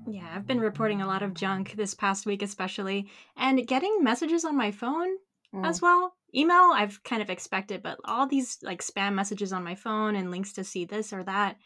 Yeah, 0.07 0.31
I've 0.35 0.45
been 0.45 0.59
reporting 0.59 1.01
a 1.01 1.07
lot 1.07 1.23
of 1.23 1.33
junk 1.33 1.73
this 1.73 1.93
past 1.95 2.25
week, 2.25 2.41
especially, 2.41 3.09
and 3.35 3.65
getting 3.67 4.03
messages 4.03 4.45
on 4.45 4.55
my 4.55 4.71
phone 4.71 5.17
Mm. 5.53 5.65
as 5.65 5.81
well. 5.81 6.15
Email, 6.33 6.71
I've 6.73 7.01
kind 7.03 7.21
of 7.21 7.29
expected, 7.29 7.81
but 7.81 7.97
all 8.03 8.27
these 8.27 8.57
like 8.61 8.81
spam 8.81 9.13
messages 9.13 9.53
on 9.53 9.63
my 9.63 9.75
phone 9.75 10.15
and 10.15 10.31
links 10.31 10.51
to 10.53 10.63
see 10.63 10.85
this 10.85 11.13
or 11.13 11.23
that, 11.23 11.57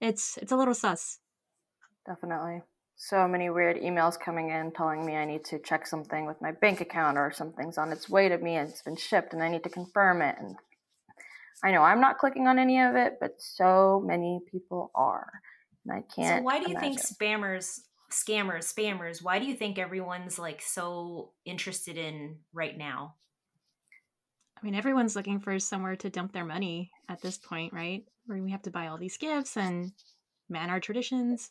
it's 0.00 0.36
it's 0.38 0.52
a 0.52 0.56
little 0.56 0.74
sus. 0.74 1.20
Definitely. 2.06 2.62
So 2.96 3.26
many 3.26 3.48
weird 3.48 3.78
emails 3.78 4.20
coming 4.20 4.50
in 4.50 4.72
telling 4.72 5.06
me 5.06 5.16
I 5.16 5.24
need 5.24 5.44
to 5.46 5.58
check 5.58 5.86
something 5.86 6.26
with 6.26 6.42
my 6.42 6.52
bank 6.52 6.82
account 6.82 7.16
or 7.16 7.32
something's 7.32 7.78
on 7.78 7.92
its 7.92 8.10
way 8.10 8.28
to 8.28 8.36
me 8.36 8.56
and 8.56 8.68
it's 8.68 8.82
been 8.82 8.96
shipped 8.96 9.32
and 9.32 9.42
I 9.42 9.48
need 9.48 9.64
to 9.64 9.70
confirm 9.70 10.20
it. 10.20 10.36
And 10.38 10.56
I 11.64 11.70
know 11.72 11.82
I'm 11.82 12.00
not 12.00 12.18
clicking 12.18 12.46
on 12.46 12.58
any 12.58 12.80
of 12.80 12.94
it, 12.96 13.14
but 13.20 13.40
so 13.40 14.02
many 14.04 14.40
people 14.50 14.90
are. 14.94 15.30
And 15.86 15.96
I 15.96 16.02
can't. 16.14 16.38
So 16.38 16.42
why 16.42 16.58
do 16.58 16.70
you 16.70 16.76
imagine. 16.76 16.98
think 16.98 17.00
spammers, 17.00 17.80
scammers, 18.12 18.72
spammers, 18.72 19.22
why 19.22 19.38
do 19.38 19.46
you 19.46 19.54
think 19.54 19.78
everyone's 19.78 20.38
like 20.38 20.60
so 20.60 21.32
interested 21.44 21.96
in 21.96 22.38
right 22.52 22.76
now? 22.76 23.14
I 24.60 24.64
mean, 24.64 24.74
everyone's 24.74 25.16
looking 25.16 25.40
for 25.40 25.58
somewhere 25.58 25.96
to 25.96 26.10
dump 26.10 26.32
their 26.32 26.44
money 26.44 26.90
at 27.08 27.22
this 27.22 27.38
point, 27.38 27.72
right? 27.72 28.04
Where 28.26 28.42
we 28.42 28.50
have 28.50 28.62
to 28.62 28.70
buy 28.70 28.88
all 28.88 28.98
these 28.98 29.16
gifts 29.16 29.56
and 29.56 29.92
man 30.50 30.68
our 30.68 30.80
traditions. 30.80 31.50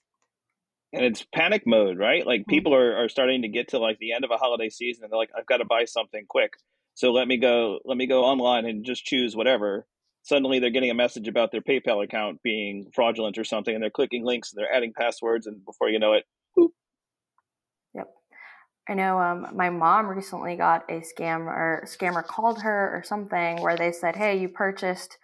And 0.93 1.03
it's 1.05 1.25
panic 1.33 1.63
mode, 1.65 1.97
right? 1.97 2.25
Like 2.25 2.41
Mm. 2.41 2.49
people 2.49 2.75
are, 2.75 2.95
are 2.95 3.09
starting 3.09 3.41
to 3.43 3.47
get 3.47 3.69
to 3.69 3.79
like 3.79 3.97
the 3.99 4.13
end 4.13 4.25
of 4.25 4.31
a 4.31 4.37
holiday 4.37 4.69
season 4.69 5.03
and 5.03 5.11
they're 5.11 5.17
like, 5.17 5.31
I've 5.35 5.47
got 5.47 5.57
to 5.57 5.65
buy 5.65 5.85
something 5.85 6.25
quick. 6.27 6.53
So 6.93 7.11
let 7.11 7.27
me 7.27 7.37
go 7.37 7.79
let 7.85 7.97
me 7.97 8.07
go 8.07 8.25
online 8.25 8.65
and 8.65 8.85
just 8.85 9.05
choose 9.05 9.35
whatever. 9.35 9.87
Suddenly 10.23 10.59
they're 10.59 10.69
getting 10.69 10.91
a 10.91 10.95
message 10.95 11.27
about 11.27 11.51
their 11.51 11.61
PayPal 11.61 12.03
account 12.03 12.41
being 12.43 12.91
fraudulent 12.93 13.37
or 13.37 13.43
something 13.43 13.73
and 13.73 13.81
they're 13.81 13.89
clicking 13.89 14.25
links 14.25 14.51
and 14.51 14.59
they're 14.59 14.73
adding 14.73 14.93
passwords 14.93 15.47
and 15.47 15.63
before 15.65 15.89
you 15.89 15.99
know 15.99 16.13
it, 16.13 16.25
boop. 16.57 16.69
Yep. 17.93 18.07
I 18.87 18.93
know 18.93 19.19
um, 19.19 19.47
my 19.53 19.69
mom 19.69 20.07
recently 20.07 20.55
got 20.55 20.83
a 20.89 21.01
scam 21.01 21.45
or 21.47 21.83
scammer 21.85 22.23
called 22.23 22.61
her 22.61 22.95
or 22.95 23.03
something 23.03 23.61
where 23.61 23.77
they 23.77 23.91
said, 23.91 24.15
Hey, 24.15 24.39
you 24.39 24.49
purchased 24.49 25.17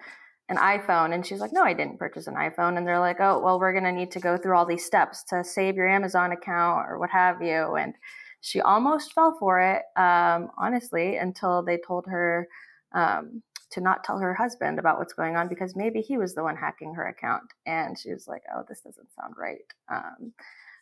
an 0.48 0.58
iPhone. 0.58 1.14
And 1.14 1.26
she's 1.26 1.40
like, 1.40 1.54
No, 1.54 1.64
I 1.64 1.74
didn't 1.74 2.00
purchase 2.00 2.28
an 2.28 2.36
iPhone. 2.36 2.78
And 2.78 2.88
they're 2.88 3.00
like, 3.00 3.20
Oh, 3.20 3.40
well, 3.40 3.60
we're 3.60 3.74
going 3.74 3.84
to 3.84 3.92
need 3.92 4.12
to 4.12 4.20
go 4.20 4.38
through 4.38 4.56
all 4.58 4.66
these 4.66 4.86
steps 4.86 5.24
to 5.26 5.44
save 5.44 5.76
your 5.76 5.88
Amazon 5.88 6.32
account 6.32 6.88
or 6.88 7.00
what 7.00 7.10
have 7.10 7.42
you. 7.42 7.76
And 7.76 7.96
she 8.42 8.62
almost 8.62 9.14
fell 9.14 9.36
for 9.40 9.60
it, 9.60 9.82
um, 10.00 10.52
honestly, 10.58 11.18
until 11.18 11.64
they 11.64 11.80
told 11.86 12.06
her 12.06 12.48
um, 12.94 13.42
to 13.72 13.82
not 13.82 14.04
tell 14.04 14.20
her 14.20 14.34
husband 14.34 14.80
about 14.80 14.98
what's 15.00 15.14
going 15.14 15.36
on 15.36 15.48
because 15.48 15.76
maybe 15.76 16.02
he 16.02 16.18
was 16.18 16.36
the 16.36 16.44
one 16.44 16.56
hacking 16.56 16.94
her 16.94 17.08
account. 17.08 17.44
And 17.66 17.98
she 17.98 18.12
was 18.12 18.28
like, 18.28 18.44
Oh, 18.56 18.64
this 18.68 18.82
doesn't 18.82 19.14
sound 19.14 19.36
right. 19.38 19.66
Um, 19.92 20.34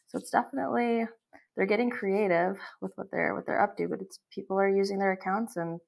so 0.07 0.17
it's 0.17 0.29
definitely 0.29 1.05
they're 1.55 1.65
getting 1.65 1.89
creative 1.89 2.57
with 2.81 2.91
what 2.95 3.11
they're 3.11 3.33
what 3.35 3.45
they're 3.45 3.61
up 3.61 3.77
to, 3.77 3.87
but 3.87 4.01
it's 4.01 4.19
people 4.31 4.59
are 4.59 4.69
using 4.69 4.99
their 4.99 5.11
accounts 5.11 5.55
and 5.57 5.79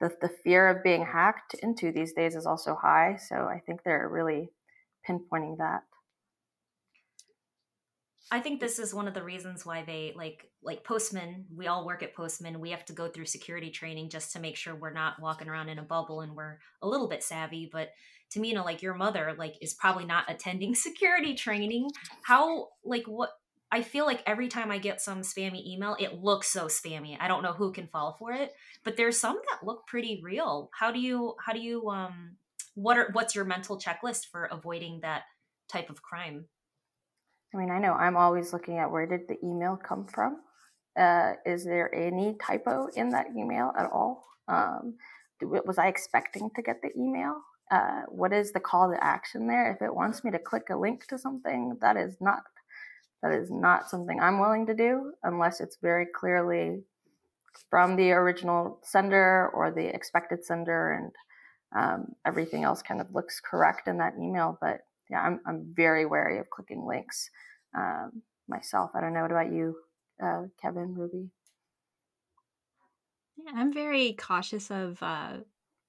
the 0.00 0.10
the 0.20 0.28
fear 0.28 0.68
of 0.68 0.82
being 0.82 1.04
hacked 1.04 1.54
into 1.62 1.92
these 1.92 2.12
days 2.12 2.34
is 2.34 2.46
also 2.46 2.74
high. 2.74 3.16
So 3.16 3.36
I 3.36 3.60
think 3.64 3.82
they're 3.82 4.08
really 4.08 4.50
pinpointing 5.08 5.58
that. 5.58 5.82
I 8.32 8.40
think 8.40 8.60
this 8.60 8.78
is 8.78 8.94
one 8.94 9.06
of 9.06 9.12
the 9.12 9.22
reasons 9.22 9.66
why 9.66 9.84
they 9.86 10.14
like 10.16 10.48
like 10.62 10.84
Postman. 10.84 11.44
We 11.54 11.66
all 11.66 11.84
work 11.84 12.02
at 12.02 12.14
Postman. 12.14 12.60
We 12.60 12.70
have 12.70 12.86
to 12.86 12.94
go 12.94 13.06
through 13.06 13.26
security 13.26 13.68
training 13.68 14.08
just 14.08 14.32
to 14.32 14.40
make 14.40 14.56
sure 14.56 14.74
we're 14.74 14.94
not 14.94 15.20
walking 15.20 15.48
around 15.48 15.68
in 15.68 15.78
a 15.78 15.82
bubble 15.82 16.22
and 16.22 16.34
we're 16.34 16.58
a 16.80 16.88
little 16.88 17.08
bit 17.08 17.22
savvy. 17.22 17.68
But 17.70 17.90
to 18.30 18.40
me, 18.40 18.48
you 18.48 18.54
know, 18.54 18.64
like 18.64 18.80
your 18.80 18.94
mother, 18.94 19.34
like 19.36 19.56
is 19.60 19.74
probably 19.74 20.06
not 20.06 20.24
attending 20.30 20.74
security 20.74 21.34
training. 21.34 21.90
How 22.22 22.68
like 22.82 23.04
what? 23.04 23.32
I 23.70 23.82
feel 23.82 24.06
like 24.06 24.22
every 24.26 24.48
time 24.48 24.70
I 24.70 24.78
get 24.78 25.02
some 25.02 25.20
spammy 25.20 25.66
email, 25.66 25.94
it 26.00 26.14
looks 26.14 26.48
so 26.48 26.68
spammy. 26.68 27.18
I 27.20 27.28
don't 27.28 27.42
know 27.42 27.52
who 27.52 27.70
can 27.70 27.86
fall 27.86 28.16
for 28.18 28.32
it, 28.32 28.52
but 28.82 28.96
there's 28.96 29.20
some 29.20 29.36
that 29.50 29.66
look 29.66 29.86
pretty 29.86 30.22
real. 30.24 30.70
How 30.72 30.90
do 30.90 31.00
you 31.00 31.34
how 31.44 31.52
do 31.52 31.60
you 31.60 31.86
um 31.90 32.36
what 32.76 32.96
are 32.96 33.10
what's 33.12 33.34
your 33.34 33.44
mental 33.44 33.78
checklist 33.78 34.28
for 34.32 34.46
avoiding 34.46 35.00
that 35.02 35.24
type 35.68 35.90
of 35.90 36.00
crime? 36.00 36.46
I 37.54 37.58
mean, 37.58 37.70
I 37.70 37.78
know 37.78 37.92
I'm 37.92 38.16
always 38.16 38.52
looking 38.52 38.78
at 38.78 38.90
where 38.90 39.06
did 39.06 39.28
the 39.28 39.38
email 39.44 39.76
come 39.76 40.06
from. 40.06 40.38
Uh, 40.98 41.34
is 41.46 41.64
there 41.64 41.94
any 41.94 42.36
typo 42.44 42.88
in 42.94 43.10
that 43.10 43.26
email 43.36 43.72
at 43.78 43.90
all? 43.90 44.24
Um, 44.48 44.96
was 45.40 45.78
I 45.78 45.88
expecting 45.88 46.50
to 46.54 46.62
get 46.62 46.80
the 46.82 46.90
email? 46.96 47.40
Uh, 47.70 48.02
what 48.08 48.32
is 48.32 48.52
the 48.52 48.60
call 48.60 48.90
to 48.90 49.04
action 49.04 49.46
there? 49.46 49.72
If 49.72 49.82
it 49.82 49.94
wants 49.94 50.24
me 50.24 50.30
to 50.30 50.38
click 50.38 50.64
a 50.70 50.76
link 50.76 51.06
to 51.08 51.18
something, 51.18 51.78
that 51.80 51.96
is 51.96 52.16
not 52.20 52.42
that 53.22 53.32
is 53.32 53.50
not 53.50 53.88
something 53.88 54.18
I'm 54.20 54.40
willing 54.40 54.66
to 54.66 54.74
do 54.74 55.12
unless 55.22 55.60
it's 55.60 55.78
very 55.80 56.06
clearly 56.06 56.82
from 57.70 57.94
the 57.96 58.10
original 58.12 58.80
sender 58.82 59.48
or 59.54 59.70
the 59.70 59.86
expected 59.86 60.44
sender, 60.44 60.92
and 60.92 61.12
um, 61.74 62.06
everything 62.26 62.64
else 62.64 62.82
kind 62.82 63.00
of 63.00 63.14
looks 63.14 63.40
correct 63.40 63.88
in 63.88 63.98
that 63.98 64.14
email. 64.20 64.58
But 64.60 64.80
yeah, 65.12 65.20
I'm 65.20 65.40
I'm 65.46 65.74
very 65.76 66.06
wary 66.06 66.38
of 66.38 66.50
clicking 66.50 66.86
links 66.86 67.30
um, 67.76 68.22
myself. 68.48 68.92
I 68.94 69.00
don't 69.02 69.12
know. 69.12 69.22
What 69.22 69.30
about 69.30 69.52
you, 69.52 69.76
uh, 70.22 70.44
Kevin, 70.60 70.94
Ruby? 70.94 71.28
Yeah, 73.36 73.52
I'm 73.54 73.72
very 73.72 74.14
cautious 74.14 74.70
of, 74.70 75.02
uh, 75.02 75.38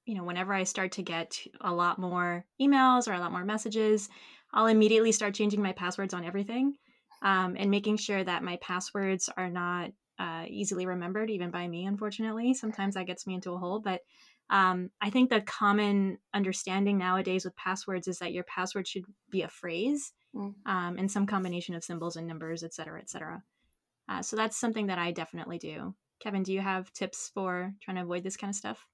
you 0.06 0.16
know, 0.16 0.24
whenever 0.24 0.54
I 0.54 0.64
start 0.64 0.94
to 0.94 1.04
get 1.04 1.40
a 1.62 1.74
lot 1.74 2.00
more 2.00 2.46
emails 2.62 3.08
or 3.08 3.14
a 3.14 3.20
lot 3.20 3.32
more 3.32 3.46
messages, 3.46 4.10
I'll 4.52 4.68
immediately 4.68 5.14
start 5.14 5.34
changing 5.34 5.62
my 5.62 5.74
passwords 5.74 6.14
on 6.14 6.26
everything 6.26 6.76
um, 7.22 7.56
and 7.58 7.72
making 7.72 7.98
sure 7.98 8.24
that 8.24 8.44
my 8.44 8.58
passwords 8.58 9.30
are 9.38 9.50
not 9.50 9.92
uh, 10.20 10.46
easily 10.48 10.86
remembered, 10.86 11.30
even 11.30 11.50
by 11.52 11.68
me, 11.68 11.86
unfortunately. 11.86 12.54
Sometimes 12.54 12.96
that 12.96 13.08
gets 13.08 13.26
me 13.26 13.36
into 13.36 13.54
a 13.54 13.58
hole. 13.58 13.80
But 13.80 14.02
um, 14.50 14.90
I 15.02 15.10
think 15.10 15.30
the 15.30 15.42
common 15.42 16.20
understanding 16.34 16.98
nowadays 16.98 17.46
with 17.46 17.56
passwords 17.56 18.08
is 18.08 18.20
that 18.20 18.34
your 18.34 18.44
password 18.44 18.88
should 18.88 19.06
be 19.30 19.42
a 19.44 19.50
phrase 19.50 20.14
Mm. 20.36 20.56
um, 20.66 20.98
and 20.98 21.12
some 21.12 21.28
combination 21.28 21.76
of 21.76 21.84
symbols 21.84 22.16
and 22.16 22.26
numbers, 22.28 22.64
et 22.64 22.74
cetera, 22.74 23.00
et 23.00 23.08
cetera. 23.08 23.44
Uh, 24.10 24.24
so 24.24 24.36
that's 24.36 24.60
something 24.60 24.88
that 24.88 24.98
I 24.98 25.12
definitely 25.12 25.60
do. 25.60 25.94
Kevin, 26.24 26.42
do 26.42 26.52
you 26.52 26.60
have 26.60 26.92
tips 26.92 27.30
for 27.36 27.72
trying 27.84 27.98
to 27.98 28.02
avoid 28.04 28.24
this 28.24 28.36
kind 28.36 28.50
of 28.50 28.56
stuff? 28.56 28.88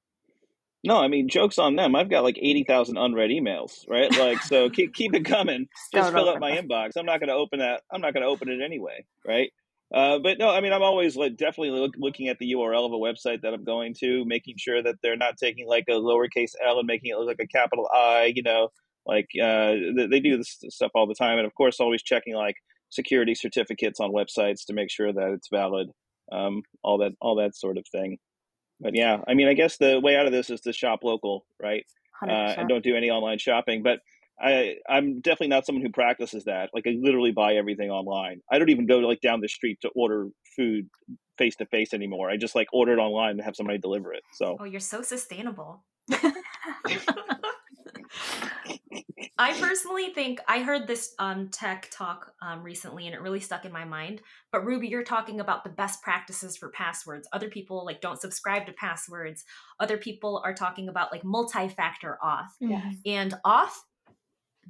No, 0.84 0.98
I 0.98 1.08
mean, 1.08 1.30
jokes 1.30 1.58
on 1.58 1.76
them. 1.78 1.96
I've 1.96 2.10
got 2.10 2.24
like 2.24 2.38
80,000 2.38 2.98
unread 2.98 3.30
emails, 3.30 3.88
right? 3.90 4.12
Like, 4.18 4.42
so 4.42 4.70
keep, 4.70 4.94
keep 4.94 5.14
it 5.16 5.26
coming. 5.26 5.68
Just 5.94 6.12
Don't 6.12 6.14
fill 6.14 6.30
up 6.30 6.40
my 6.40 6.56
them. 6.56 6.68
inbox. 6.68 6.92
I'm 6.98 7.06
not 7.06 7.20
going 7.20 7.30
to 7.30 7.36
open 7.36 7.60
that. 7.60 7.82
I'm 7.92 8.02
not 8.02 8.14
going 8.14 8.24
to 8.24 8.30
open 8.30 8.50
it 8.50 8.62
anyway, 8.64 9.06
right? 9.26 9.52
Uh, 9.94 10.20
but 10.20 10.38
no, 10.38 10.50
I 10.50 10.62
mean, 10.62 10.72
I'm 10.72 10.84
always 10.84 11.16
like 11.16 11.36
definitely 11.36 11.72
look, 11.72 11.94
looking 11.98 12.28
at 12.28 12.38
the 12.38 12.54
URL 12.54 12.86
of 12.86 12.94
a 12.94 12.96
website 12.96 13.42
that 13.42 13.54
I'm 13.54 13.64
going 13.64 13.96
to, 14.02 14.24
making 14.26 14.56
sure 14.58 14.84
that 14.84 14.96
they're 15.02 15.18
not 15.18 15.38
taking 15.38 15.68
like 15.68 15.86
a 15.90 15.94
lowercase 15.94 16.52
L 16.64 16.78
and 16.78 16.86
making 16.86 17.12
it 17.12 17.18
look 17.18 17.28
like 17.28 17.40
a 17.42 17.48
capital 17.48 17.90
I, 17.94 18.32
you 18.36 18.44
know, 18.44 18.70
like 19.08 19.30
uh, 19.42 19.74
they, 19.98 20.08
they 20.12 20.20
do 20.20 20.38
this 20.38 20.58
stuff 20.70 20.92
all 20.94 21.08
the 21.08 21.16
time. 21.16 21.38
And 21.40 21.48
of 21.48 21.56
course, 21.56 21.80
always 21.80 22.04
checking 22.04 22.36
like 22.36 22.56
security 22.90 23.34
certificates 23.34 24.00
on 24.00 24.12
websites 24.12 24.66
to 24.68 24.74
make 24.74 24.92
sure 24.92 25.12
that 25.12 25.32
it's 25.32 25.48
valid, 25.52 25.88
um, 26.32 26.62
all 26.84 27.00
that, 27.00 27.14
all 27.20 27.36
that 27.38 27.56
sort 27.56 27.78
of 27.78 27.86
thing. 27.92 28.20
But 28.80 28.96
yeah, 28.96 29.18
I 29.28 29.34
mean, 29.34 29.48
I 29.48 29.54
guess 29.54 29.78
the 29.78 30.00
way 30.00 30.16
out 30.16 30.28
of 30.28 30.32
this 30.32 30.52
is 30.52 30.62
to 30.62 30.74
shop 30.74 31.00
local, 31.04 31.46
right? 31.62 31.86
Uh, 32.22 32.54
and 32.58 32.70
don't 32.70 32.84
do 32.84 32.96
any 32.96 33.10
online 33.10 33.40
shopping. 33.40 33.82
But 33.82 34.00
I, 34.42 34.76
I'm 34.88 35.22
definitely 35.22 35.50
not 35.50 35.66
someone 35.66 35.84
who 35.84 35.92
practices 35.92 36.46
that. 36.46 36.70
Like 36.74 36.86
I 36.88 36.96
literally 37.00 37.32
buy 37.32 37.56
everything 37.56 37.90
online. 37.90 38.42
I 38.52 38.58
don't 38.58 38.70
even 38.70 38.86
go 38.86 39.00
like 39.00 39.22
down 39.22 39.42
the 39.42 39.50
street 39.50 39.80
to 39.82 39.90
order 39.96 40.28
food 40.56 40.88
face 41.38 41.56
to 41.58 41.66
face 41.66 41.94
anymore. 41.94 42.30
I 42.30 42.38
just 42.38 42.56
like 42.56 42.68
order 42.74 42.94
it 42.94 43.00
online 43.00 43.32
and 43.32 43.42
have 43.42 43.56
somebody 43.56 43.80
deliver 43.80 44.14
it. 44.14 44.24
So 44.34 44.58
Oh, 44.60 44.66
you're 44.66 44.80
so 44.80 45.02
sustainable. 45.02 45.84
I 49.38 49.58
personally 49.58 50.12
think 50.14 50.42
I 50.50 50.62
heard 50.62 50.86
this 50.86 51.14
um, 51.18 51.48
tech 51.50 51.88
talk 51.92 52.34
um, 52.42 52.62
recently, 52.62 53.06
and 53.06 53.16
it 53.16 53.22
really 53.22 53.40
stuck 53.40 53.64
in 53.64 53.72
my 53.72 53.86
mind. 53.86 54.22
But 54.52 54.66
Ruby, 54.66 54.90
you're 54.90 55.04
talking 55.04 55.40
about 55.40 55.64
the 55.64 55.70
best 55.70 56.02
practices 56.02 56.58
for 56.58 56.70
passwords. 56.70 57.28
Other 57.32 57.50
people 57.50 57.86
like 57.86 58.02
don't 58.02 58.20
subscribe 58.20 58.66
to 58.66 58.74
passwords. 58.74 59.46
Other 59.80 59.98
people 59.98 60.42
are 60.44 60.54
talking 60.54 60.90
about 60.90 61.12
like 61.14 61.24
multi-factor 61.24 62.18
auth 62.24 62.50
Yes. 62.60 62.96
and 63.06 63.34
auth. 63.46 63.78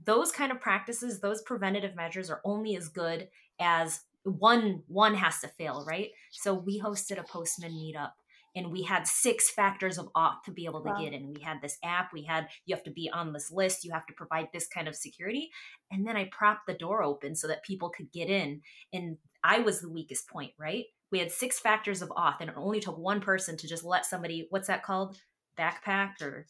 Those 0.06 0.32
kind 0.32 0.52
of 0.52 0.62
practices, 0.62 1.20
those 1.20 1.42
preventative 1.42 1.96
measures, 1.96 2.30
are 2.30 2.42
only 2.46 2.76
as 2.76 2.90
good 2.90 3.30
as 3.60 4.02
one. 4.24 4.84
One 4.88 5.16
has 5.16 5.40
to 5.40 5.48
fail, 5.48 5.84
right? 5.88 6.12
So 6.32 6.54
we 6.54 6.80
hosted 6.80 7.20
a 7.20 7.24
Postman 7.24 7.74
meetup 7.74 8.12
and 8.56 8.72
we 8.72 8.84
had 8.84 9.08
six 9.08 9.50
factors 9.52 9.98
of 9.98 10.12
auth 10.14 10.44
to 10.46 10.52
be 10.52 10.66
able 10.66 10.82
to 10.84 10.90
Wow. 10.90 11.00
get 11.00 11.14
in. 11.14 11.34
We 11.34 11.42
had 11.42 11.62
this 11.62 11.78
app, 11.84 12.12
we 12.14 12.24
had 12.24 12.50
you 12.66 12.76
have 12.76 12.84
to 12.84 12.92
be 12.92 13.10
on 13.12 13.32
this 13.34 13.52
list, 13.52 13.84
you 13.84 13.92
have 13.92 14.06
to 14.08 14.14
provide 14.14 14.50
this 14.52 14.68
kind 14.68 14.88
of 14.88 14.96
security. 14.96 15.52
And 15.92 16.06
then 16.08 16.18
I 16.18 16.26
propped 16.32 16.68
the 16.68 16.74
door 16.74 17.04
open 17.04 17.36
so 17.36 17.48
that 17.48 17.64
people 17.64 17.90
could 17.90 18.12
get 18.12 18.30
in. 18.30 18.62
And 18.92 19.18
I 19.44 19.60
was 19.60 19.82
the 19.82 19.90
weakest 19.90 20.28
point, 20.28 20.54
right? 20.58 20.86
We 21.12 21.20
had 21.20 21.32
six 21.32 21.60
factors 21.60 22.02
of 22.02 22.10
auth, 22.10 22.38
and 22.40 22.50
it 22.50 22.56
only 22.58 22.80
took 22.80 22.98
one 22.98 23.22
person 23.22 23.58
to 23.58 23.68
just 23.68 23.84
let 23.84 24.06
somebody, 24.06 24.48
what's 24.50 24.68
that 24.68 24.84
called? 24.84 25.18
Backpack 25.58 26.22
or 26.22 26.46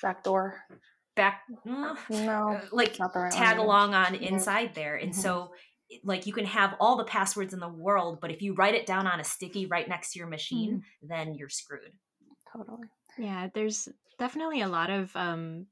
Backdoor. 0.00 0.64
Back, 1.14 1.42
uh, 1.82 1.94
No, 2.08 2.68
like 2.72 2.92
it's 2.92 2.98
not 2.98 3.12
the 3.12 3.20
right 3.20 3.34
tag 3.34 3.58
one. 3.58 3.58
along 3.58 3.94
on 3.94 4.14
Mhm. 4.20 4.26
inside 4.28 4.74
there. 4.74 4.96
And 4.96 5.14
Mhm. 5.14 5.14
so 5.14 5.54
like 6.02 6.26
you 6.26 6.32
can 6.32 6.46
have 6.46 6.76
all 6.80 6.96
the 6.96 7.04
passwords 7.04 7.54
in 7.54 7.60
the 7.60 7.68
world, 7.68 8.20
but 8.20 8.30
if 8.30 8.42
you 8.42 8.54
write 8.54 8.74
it 8.74 8.86
down 8.86 9.06
on 9.06 9.20
a 9.20 9.24
sticky 9.24 9.66
right 9.66 9.88
next 9.88 10.12
to 10.12 10.18
your 10.18 10.28
machine, 10.28 10.82
then 11.02 11.34
you're 11.34 11.48
screwed. 11.48 11.92
Totally. 12.52 12.88
Yeah, 13.16 13.48
there's 13.52 13.88
definitely 14.18 14.60
a 14.60 14.68
lot 14.68 14.90
of 14.90 15.14
um, 15.16 15.66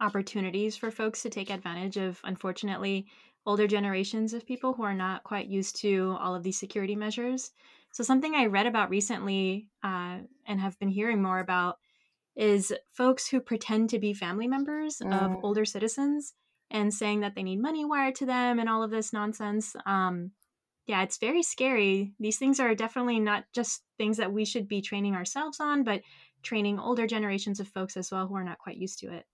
opportunities 0.00 0.76
for 0.76 0.90
folks 0.90 1.22
to 1.22 1.30
take 1.30 1.50
advantage 1.50 1.96
of, 1.96 2.20
unfortunately, 2.24 3.08
older 3.46 3.66
generations 3.66 4.34
of 4.34 4.46
people 4.46 4.74
who 4.74 4.84
are 4.84 4.94
not 4.94 5.24
quite 5.24 5.48
used 5.48 5.76
to 5.76 6.16
all 6.20 6.34
of 6.34 6.42
these 6.42 6.58
security 6.58 6.96
measures. 6.96 7.52
So, 7.92 8.04
something 8.04 8.34
I 8.34 8.46
read 8.46 8.66
about 8.66 8.90
recently 8.90 9.70
uh, 9.82 10.20
and 10.46 10.60
have 10.60 10.78
been 10.78 10.90
hearing 10.90 11.22
more 11.22 11.40
about 11.40 11.78
is 12.36 12.72
folks 12.92 13.28
who 13.28 13.40
pretend 13.40 13.90
to 13.90 13.98
be 13.98 14.12
family 14.12 14.46
members 14.46 14.98
mm. 14.98 15.12
of 15.12 15.42
older 15.42 15.64
citizens 15.64 16.34
and 16.70 16.92
saying 16.92 17.20
that 17.20 17.34
they 17.34 17.42
need 17.42 17.60
money 17.60 17.84
wired 17.84 18.14
to 18.16 18.26
them 18.26 18.58
and 18.58 18.68
all 18.68 18.82
of 18.82 18.90
this 18.90 19.12
nonsense. 19.12 19.74
Um, 19.86 20.32
yeah, 20.86 21.02
it's 21.02 21.18
very 21.18 21.42
scary. 21.42 22.12
These 22.20 22.38
things 22.38 22.60
are 22.60 22.74
definitely 22.74 23.18
not 23.18 23.44
just 23.52 23.82
things 23.98 24.18
that 24.18 24.32
we 24.32 24.44
should 24.44 24.68
be 24.68 24.82
training 24.82 25.14
ourselves 25.14 25.58
on, 25.60 25.82
but 25.82 26.02
training 26.42 26.78
older 26.78 27.06
generations 27.06 27.58
of 27.58 27.68
folks 27.68 27.96
as 27.96 28.10
well 28.10 28.26
who 28.26 28.36
are 28.36 28.44
not 28.44 28.58
quite 28.58 28.76
used 28.76 29.00
to 29.00 29.12
it. 29.12 29.24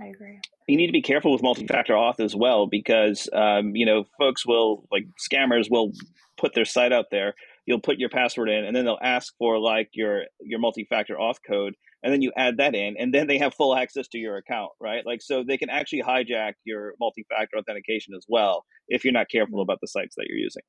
I 0.00 0.06
agree. 0.06 0.38
You 0.68 0.76
need 0.76 0.86
to 0.86 0.92
be 0.92 1.02
careful 1.02 1.32
with 1.32 1.42
multi-factor 1.42 1.94
auth 1.94 2.20
as 2.20 2.34
well 2.34 2.66
because 2.66 3.28
um, 3.32 3.74
you 3.74 3.86
know 3.86 4.04
folks 4.18 4.46
will 4.46 4.86
like 4.92 5.06
scammers 5.18 5.70
will 5.70 5.92
put 6.36 6.54
their 6.54 6.64
site 6.64 6.92
out 6.92 7.06
there. 7.10 7.34
You'll 7.66 7.80
put 7.80 7.98
your 7.98 8.10
password 8.10 8.48
in, 8.48 8.64
and 8.64 8.76
then 8.76 8.84
they'll 8.84 8.98
ask 9.02 9.34
for 9.38 9.58
like 9.58 9.90
your 9.94 10.24
your 10.40 10.60
multi-factor 10.60 11.16
auth 11.16 11.38
code, 11.46 11.74
and 12.02 12.12
then 12.12 12.22
you 12.22 12.32
add 12.36 12.56
that 12.58 12.74
in, 12.74 12.96
and 12.98 13.12
then 13.12 13.26
they 13.26 13.38
have 13.38 13.54
full 13.54 13.74
access 13.74 14.08
to 14.08 14.18
your 14.18 14.36
account, 14.36 14.70
right? 14.80 15.04
Like 15.04 15.22
so 15.22 15.42
they 15.42 15.58
can 15.58 15.70
actually 15.70 16.02
hijack 16.02 16.54
your 16.64 16.94
multi-factor 17.00 17.58
authentication 17.58 18.14
as 18.14 18.24
well 18.28 18.64
if 18.88 19.04
you're 19.04 19.12
not 19.12 19.28
careful 19.30 19.60
about 19.60 19.78
the 19.80 19.88
sites 19.88 20.14
that 20.16 20.26
you're 20.28 20.38
using. 20.38 20.62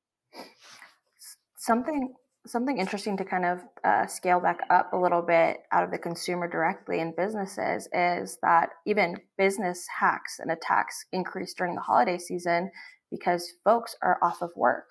Something 1.56 2.14
something 2.46 2.78
interesting 2.78 3.16
to 3.18 3.24
kind 3.24 3.44
of 3.44 3.60
uh, 3.84 4.06
scale 4.06 4.40
back 4.40 4.60
up 4.70 4.92
a 4.92 4.96
little 4.96 5.22
bit 5.22 5.58
out 5.72 5.84
of 5.84 5.90
the 5.90 5.98
consumer 5.98 6.48
directly 6.48 7.00
in 7.00 7.14
businesses 7.16 7.86
is 7.92 8.38
that 8.42 8.70
even 8.86 9.16
business 9.36 9.86
hacks 9.98 10.38
and 10.38 10.50
attacks 10.50 11.04
increase 11.12 11.52
during 11.52 11.74
the 11.74 11.80
holiday 11.80 12.16
season 12.16 12.70
because 13.10 13.52
folks 13.64 13.94
are 14.02 14.18
off 14.22 14.40
of 14.40 14.50
work. 14.56 14.88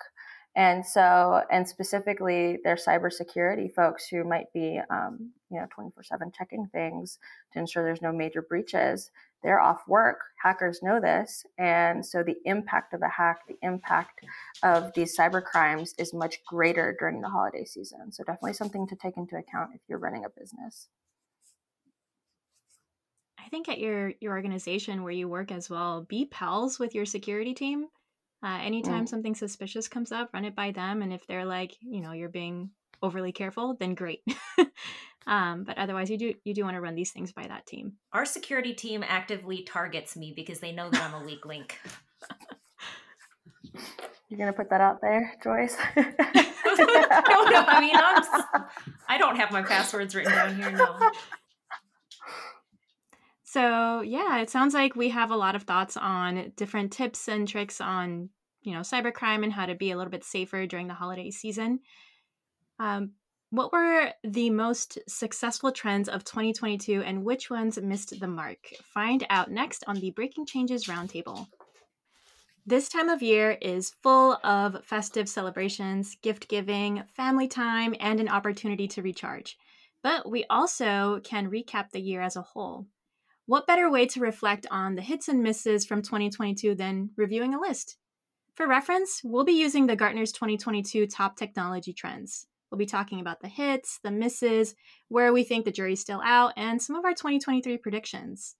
And 0.56 0.86
so, 0.86 1.44
and 1.52 1.68
specifically, 1.68 2.58
their 2.64 2.76
cybersecurity 2.76 3.72
folks 3.74 4.08
who 4.08 4.24
might 4.24 4.52
be, 4.52 4.82
um, 4.90 5.32
you 5.52 5.60
know, 5.60 5.68
24 5.70 6.04
7 6.04 6.32
checking 6.36 6.68
things 6.68 7.20
to 7.54 7.60
ensure 7.60 7.84
there's 7.84 8.02
no 8.02 8.12
major 8.12 8.42
breaches. 8.42 9.12
They're 9.44 9.62
off 9.62 9.88
work. 9.88 10.20
Hackers 10.44 10.82
know 10.82 11.00
this. 11.00 11.46
And 11.58 12.04
so, 12.06 12.24
the 12.24 12.38
impact 12.46 12.94
of 12.94 13.02
a 13.04 13.10
hack, 13.10 13.42
the 13.48 13.58
impact 13.62 14.22
of 14.64 14.92
these 14.96 15.16
cyber 15.16 15.44
crimes 15.44 15.94
is 16.00 16.14
much 16.14 16.44
greater 16.46 16.96
during 17.00 17.22
the 17.22 17.30
holiday 17.30 17.64
season. 17.64 18.12
So, 18.12 18.24
definitely 18.24 18.54
something 18.54 18.88
to 18.88 18.96
take 18.96 19.18
into 19.18 19.38
account 19.38 19.72
if 19.76 19.82
you're 19.88 20.00
running 20.00 20.26
a 20.26 20.30
business. 20.30 20.88
I 23.38 23.48
think 23.50 23.70
at 23.70 23.80
your 23.80 24.14
your 24.20 24.34
organization 24.34 25.04
where 25.04 25.14
you 25.14 25.28
work 25.28 25.52
as 25.52 25.70
well, 25.70 26.02
be 26.10 26.26
pals 26.26 26.80
with 26.80 26.96
your 26.96 27.06
security 27.06 27.54
team 27.54 27.88
uh, 28.44 28.60
anytime 28.62 29.06
mm. 29.06 29.10
something 29.10 29.36
suspicious 29.36 29.88
comes 29.88 30.12
up, 30.12 30.30
run 30.34 30.46
it 30.46 30.56
by 30.56 30.72
them. 30.72 31.02
And 31.02 31.12
if 31.12 31.26
they're 31.28 31.46
like, 31.46 31.76
you 31.82 32.02
know, 32.02 32.14
you're 32.14 32.30
being 32.30 32.70
overly 33.02 33.32
careful, 33.32 33.76
then 33.80 33.96
great. 33.96 34.22
um, 35.28 35.64
but 35.64 35.78
otherwise, 35.78 36.10
you 36.10 36.18
do 36.18 36.34
you 36.44 36.54
do 36.54 36.64
want 36.64 36.76
to 36.76 36.82
run 36.82 36.96
these 36.96 37.12
things 37.12 37.32
by 37.32 37.48
that 37.48 37.66
team. 37.66 37.94
Our 38.14 38.26
security 38.26 38.74
team 38.74 39.04
actively 39.06 39.64
targets 39.64 40.16
me 40.16 40.34
because 40.36 40.60
they 40.60 40.72
know 40.72 40.90
that 40.90 41.02
I'm 41.02 41.22
a 41.22 41.26
weak 41.26 41.46
link. 41.46 41.80
You're 44.30 44.38
gonna 44.38 44.54
put 44.54 44.70
that 44.70 44.82
out 44.82 45.02
there, 45.02 45.34
Joyce? 45.44 45.76
no, 45.98 46.04
no. 46.04 47.64
I 47.68 47.80
mean, 47.80 47.96
I'm, 47.96 48.24
I 49.08 49.18
don't 49.18 49.36
have 49.38 49.52
my 49.52 49.64
passwords 49.64 50.14
written 50.14 50.32
down 50.34 50.56
here. 50.56 50.72
No. 50.72 51.12
So, 53.52 54.02
yeah, 54.02 54.42
it 54.42 54.52
sounds 54.52 54.76
like 54.76 54.96
we 54.96 55.10
have 55.10 55.32
a 55.32 55.36
lot 55.36 55.56
of 55.56 55.64
thoughts 55.64 55.98
on 55.98 56.54
different 56.56 56.94
tips 56.94 57.28
and 57.28 57.48
tricks 57.48 57.82
on, 57.82 58.30
you 58.62 58.74
know, 58.74 58.82
cybercrime 58.82 59.44
and 59.44 59.52
how 59.52 59.66
to 59.66 59.74
be 59.74 59.90
a 59.90 59.98
little 59.98 60.12
bit 60.12 60.24
safer 60.24 60.68
during 60.68 60.88
the 60.88 60.94
holiday 60.94 61.32
season. 61.32 61.80
Um, 62.78 63.14
what 63.50 63.74
were 63.74 64.14
the 64.24 64.52
most 64.52 65.00
successful 65.08 65.72
trends 65.72 66.08
of 66.08 66.24
2022 66.26 67.02
and 67.02 67.26
which 67.26 67.50
ones 67.50 67.82
missed 67.82 68.20
the 68.20 68.28
mark? 68.28 68.60
Find 68.94 69.26
out 69.32 69.50
next 69.50 69.84
on 69.88 69.96
the 69.96 70.12
Breaking 70.12 70.46
Changes 70.46 70.86
Roundtable. 70.86 71.48
This 72.68 72.88
time 72.88 73.10
of 73.10 73.24
year 73.24 73.58
is 73.64 73.96
full 74.04 74.34
of 74.44 74.86
festive 74.86 75.28
celebrations, 75.28 76.16
gift 76.22 76.50
giving, 76.50 77.02
family 77.16 77.48
time, 77.48 77.96
and 78.00 78.20
an 78.20 78.30
opportunity 78.30 78.88
to 78.90 79.02
recharge. 79.02 79.58
But 80.04 80.30
we 80.30 80.46
also 80.52 81.20
can 81.24 81.50
recap 81.50 81.90
the 81.90 82.00
year 82.00 82.22
as 82.22 82.36
a 82.36 82.44
whole. 82.44 82.86
What 83.50 83.66
better 83.66 83.90
way 83.90 84.06
to 84.06 84.20
reflect 84.20 84.68
on 84.70 84.94
the 84.94 85.02
hits 85.02 85.28
and 85.28 85.42
misses 85.42 85.84
from 85.84 86.04
2022 86.04 86.76
than 86.76 87.10
reviewing 87.16 87.56
a 87.56 87.60
list? 87.60 87.98
For 88.54 88.68
reference, 88.68 89.22
we'll 89.24 89.44
be 89.44 89.54
using 89.54 89.88
the 89.88 89.96
Gartner's 89.96 90.32
2022 90.32 91.08
top 91.08 91.36
technology 91.36 91.92
trends. 91.92 92.46
We'll 92.70 92.78
be 92.78 92.86
talking 92.86 93.20
about 93.20 93.42
the 93.42 93.48
hits, 93.48 94.00
the 94.04 94.12
misses, 94.12 94.76
where 95.08 95.34
we 95.34 95.44
think 95.44 95.66
the 95.66 95.72
jury's 95.72 96.00
still 96.00 96.22
out, 96.24 96.54
and 96.58 96.80
some 96.80 96.96
of 96.96 97.04
our 97.04 97.16
2023 97.16 97.76
predictions. 97.78 98.56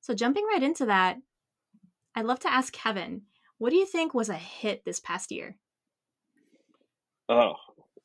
So, 0.00 0.14
jumping 0.14 0.44
right 0.44 0.62
into 0.62 0.86
that, 0.86 1.16
I'd 2.14 2.24
love 2.24 2.38
to 2.40 2.52
ask 2.52 2.72
Kevin, 2.72 3.22
what 3.58 3.70
do 3.70 3.76
you 3.76 3.84
think 3.84 4.14
was 4.14 4.28
a 4.28 4.34
hit 4.34 4.84
this 4.84 5.00
past 5.00 5.32
year? 5.32 5.56
Oh, 7.28 7.54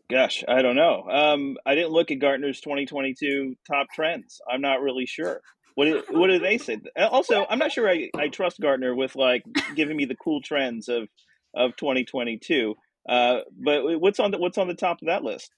gosh, 0.09 0.43
I 0.47 0.63
don't 0.63 0.75
know. 0.75 1.03
Um, 1.07 1.57
I 1.67 1.75
didn't 1.75 1.91
look 1.91 2.09
at 2.09 2.17
Gartner's 2.17 2.61
2022 2.61 3.57
top 3.67 3.89
trends. 3.93 4.41
I'm 4.51 4.61
not 4.61 4.81
really 4.81 5.05
sure. 5.05 5.43
What 5.75 5.85
do, 5.85 6.03
what 6.09 6.27
do 6.27 6.39
they 6.39 6.57
say? 6.57 6.79
Also, 6.97 7.45
I'm 7.49 7.59
not 7.59 7.71
sure 7.71 7.89
I, 7.89 8.09
I 8.17 8.29
trust 8.29 8.59
Gartner 8.61 8.95
with 8.95 9.15
like 9.15 9.43
giving 9.75 9.97
me 9.97 10.05
the 10.05 10.15
cool 10.15 10.41
trends 10.41 10.87
of 10.87 11.07
of 11.53 11.75
2022. 11.75 12.75
Uh, 13.07 13.39
but 13.57 13.99
what's 13.99 14.19
on 14.19 14.31
the 14.31 14.37
what's 14.37 14.57
on 14.57 14.67
the 14.67 14.73
top 14.73 15.01
of 15.01 15.07
that 15.07 15.23
list? 15.23 15.51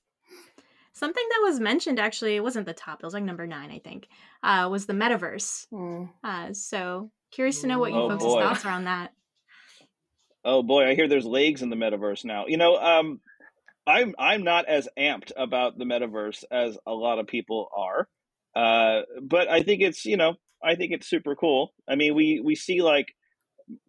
Something 0.93 1.23
that 1.29 1.41
was 1.43 1.59
mentioned 1.59 1.99
actually 1.99 2.35
it 2.35 2.43
wasn't 2.43 2.65
the 2.65 2.73
top. 2.73 2.99
It 2.99 3.05
was 3.05 3.13
like 3.13 3.23
number 3.23 3.45
nine, 3.45 3.71
I 3.71 3.79
think. 3.79 4.07
Uh, 4.41 4.67
was 4.71 4.87
the 4.87 4.93
metaverse. 4.93 5.67
Mm. 5.71 6.09
Uh, 6.23 6.53
so 6.53 7.11
curious 7.31 7.61
to 7.61 7.67
know 7.67 7.77
what 7.77 7.91
you 7.91 7.99
oh, 7.99 8.09
folks' 8.09 8.23
boy. 8.23 8.41
thoughts 8.41 8.65
are 8.65 8.71
on 8.71 8.85
that. 8.85 9.13
Oh 10.43 10.63
boy, 10.63 10.87
I 10.87 10.95
hear 10.95 11.07
there's 11.07 11.25
legs 11.25 11.61
in 11.61 11.69
the 11.69 11.75
metaverse 11.75 12.25
now. 12.25 12.47
You 12.47 12.57
know, 12.57 12.77
um, 12.77 13.21
I'm 13.85 14.15
I'm 14.17 14.43
not 14.43 14.65
as 14.67 14.89
amped 14.97 15.31
about 15.37 15.77
the 15.77 15.85
metaverse 15.85 16.43
as 16.51 16.77
a 16.87 16.93
lot 16.93 17.19
of 17.19 17.27
people 17.27 17.69
are. 17.75 18.07
Uh, 18.57 19.03
but 19.21 19.47
I 19.47 19.61
think 19.61 19.83
it's 19.83 20.03
you 20.03 20.17
know 20.17 20.35
I 20.63 20.75
think 20.75 20.91
it's 20.91 21.07
super 21.07 21.35
cool. 21.35 21.73
I 21.87 21.95
mean, 21.95 22.15
we 22.15 22.41
we 22.43 22.55
see 22.55 22.81
like 22.81 23.13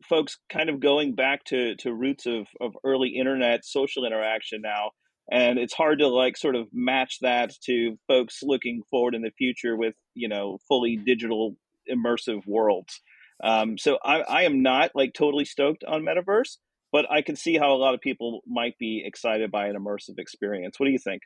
folks 0.04 0.38
kind 0.50 0.68
of 0.68 0.80
going 0.80 1.14
back 1.14 1.44
to 1.44 1.74
to 1.76 1.94
roots 1.94 2.26
of 2.26 2.46
of 2.60 2.76
early 2.84 3.10
internet 3.10 3.64
social 3.64 4.04
interaction 4.04 4.60
now, 4.60 4.90
and 5.30 5.58
it's 5.58 5.72
hard 5.72 6.00
to 6.00 6.08
like 6.08 6.36
sort 6.36 6.54
of 6.54 6.68
match 6.70 7.18
that 7.22 7.54
to 7.64 7.98
folks 8.06 8.40
looking 8.42 8.82
forward 8.90 9.14
in 9.14 9.22
the 9.22 9.30
future 9.30 9.74
with 9.74 9.94
you 10.14 10.28
know 10.28 10.58
fully 10.68 10.96
digital 10.96 11.56
immersive 11.90 12.46
worlds. 12.46 13.00
Um, 13.42 13.78
so 13.78 13.98
I, 14.04 14.20
I 14.20 14.42
am 14.42 14.62
not 14.62 14.90
like 14.94 15.14
totally 15.14 15.46
stoked 15.46 15.82
on 15.84 16.02
metaverse, 16.02 16.58
but 16.92 17.10
I 17.10 17.22
can 17.22 17.36
see 17.36 17.56
how 17.56 17.72
a 17.72 17.78
lot 17.78 17.94
of 17.94 18.00
people 18.02 18.42
might 18.46 18.76
be 18.78 19.02
excited 19.06 19.50
by 19.50 19.68
an 19.68 19.76
immersive 19.76 20.18
experience. 20.18 20.78
What 20.78 20.86
do 20.86 20.92
you 20.92 20.98
think? 20.98 21.22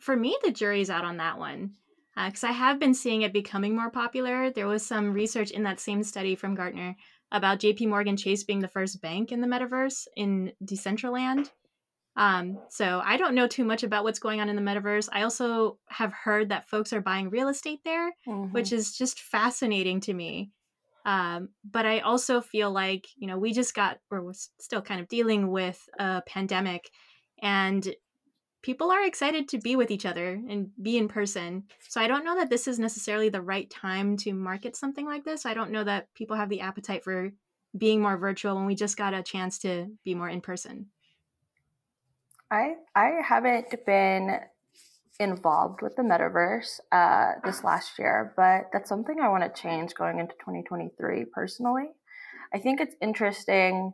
For 0.00 0.16
me, 0.16 0.36
the 0.42 0.50
jury's 0.50 0.90
out 0.90 1.04
on 1.04 1.18
that 1.18 1.38
one 1.38 1.74
because 2.16 2.44
uh, 2.44 2.48
I 2.48 2.52
have 2.52 2.78
been 2.78 2.94
seeing 2.94 3.22
it 3.22 3.32
becoming 3.32 3.74
more 3.74 3.90
popular. 3.90 4.50
There 4.50 4.66
was 4.66 4.86
some 4.86 5.12
research 5.12 5.50
in 5.50 5.64
that 5.64 5.80
same 5.80 6.02
study 6.02 6.34
from 6.36 6.54
Gartner 6.54 6.96
about 7.32 7.58
JP 7.58 7.88
Morgan 7.88 8.16
Chase 8.16 8.44
being 8.44 8.60
the 8.60 8.68
first 8.68 9.00
bank 9.00 9.32
in 9.32 9.40
the 9.40 9.48
metaverse 9.48 10.06
in 10.16 10.52
Decentraland. 10.64 11.50
Um, 12.16 12.58
so 12.70 13.02
I 13.04 13.16
don't 13.16 13.34
know 13.34 13.48
too 13.48 13.64
much 13.64 13.82
about 13.82 14.04
what's 14.04 14.20
going 14.20 14.40
on 14.40 14.48
in 14.48 14.54
the 14.54 14.62
metaverse. 14.62 15.08
I 15.12 15.22
also 15.22 15.78
have 15.88 16.12
heard 16.12 16.50
that 16.50 16.68
folks 16.68 16.92
are 16.92 17.00
buying 17.00 17.30
real 17.30 17.48
estate 17.48 17.80
there, 17.84 18.12
mm-hmm. 18.28 18.52
which 18.52 18.72
is 18.72 18.96
just 18.96 19.18
fascinating 19.18 20.00
to 20.02 20.14
me. 20.14 20.52
Um, 21.04 21.48
but 21.68 21.84
I 21.84 21.98
also 22.00 22.40
feel 22.40 22.70
like, 22.70 23.06
you 23.16 23.26
know, 23.26 23.36
we 23.36 23.52
just 23.52 23.74
got, 23.74 23.98
or 24.10 24.22
we're 24.22 24.32
still 24.60 24.80
kind 24.80 25.00
of 25.00 25.08
dealing 25.08 25.50
with 25.50 25.80
a 25.98 26.22
pandemic. 26.26 26.88
And 27.42 27.86
people 28.64 28.90
are 28.90 29.04
excited 29.04 29.46
to 29.46 29.58
be 29.58 29.76
with 29.76 29.90
each 29.90 30.06
other 30.06 30.40
and 30.48 30.70
be 30.82 30.96
in 30.96 31.06
person. 31.06 31.64
So 31.86 32.00
I 32.00 32.08
don't 32.08 32.24
know 32.24 32.36
that 32.36 32.48
this 32.48 32.66
is 32.66 32.78
necessarily 32.78 33.28
the 33.28 33.42
right 33.42 33.68
time 33.68 34.16
to 34.18 34.32
market 34.32 34.74
something 34.74 35.04
like 35.04 35.22
this. 35.22 35.44
I 35.44 35.52
don't 35.52 35.70
know 35.70 35.84
that 35.84 36.12
people 36.14 36.34
have 36.36 36.48
the 36.48 36.62
appetite 36.62 37.04
for 37.04 37.30
being 37.76 38.00
more 38.00 38.16
virtual 38.16 38.56
when 38.56 38.64
we 38.64 38.74
just 38.74 38.96
got 38.96 39.12
a 39.12 39.22
chance 39.22 39.58
to 39.58 39.88
be 40.02 40.14
more 40.14 40.30
in 40.30 40.40
person. 40.40 40.86
I 42.50 42.76
I 42.94 43.20
haven't 43.22 43.84
been 43.84 44.40
involved 45.20 45.82
with 45.82 45.96
the 45.96 46.02
metaverse 46.02 46.80
uh, 46.90 47.32
this 47.44 47.64
last 47.64 47.98
year, 47.98 48.32
but 48.34 48.70
that's 48.72 48.88
something 48.88 49.20
I 49.20 49.28
want 49.28 49.44
to 49.44 49.62
change 49.62 49.94
going 49.94 50.20
into 50.20 50.34
2023 50.40 51.26
personally. 51.34 51.90
I 52.54 52.58
think 52.60 52.80
it's 52.80 52.96
interesting 53.02 53.92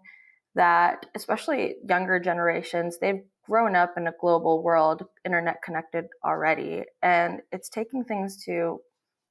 that 0.55 1.07
especially 1.15 1.75
younger 1.89 2.21
generations, 2.21 2.99
they've 3.01 3.23
grown 3.47 3.75
up 3.75 3.95
in 3.97 4.07
a 4.07 4.15
global 4.21 4.63
world, 4.63 5.07
internet 5.25 5.63
connected 5.63 6.07
already, 6.25 6.85
and 7.03 7.41
it's 7.53 7.69
taking 7.69 8.05
things 8.05 8.43
to 8.45 8.81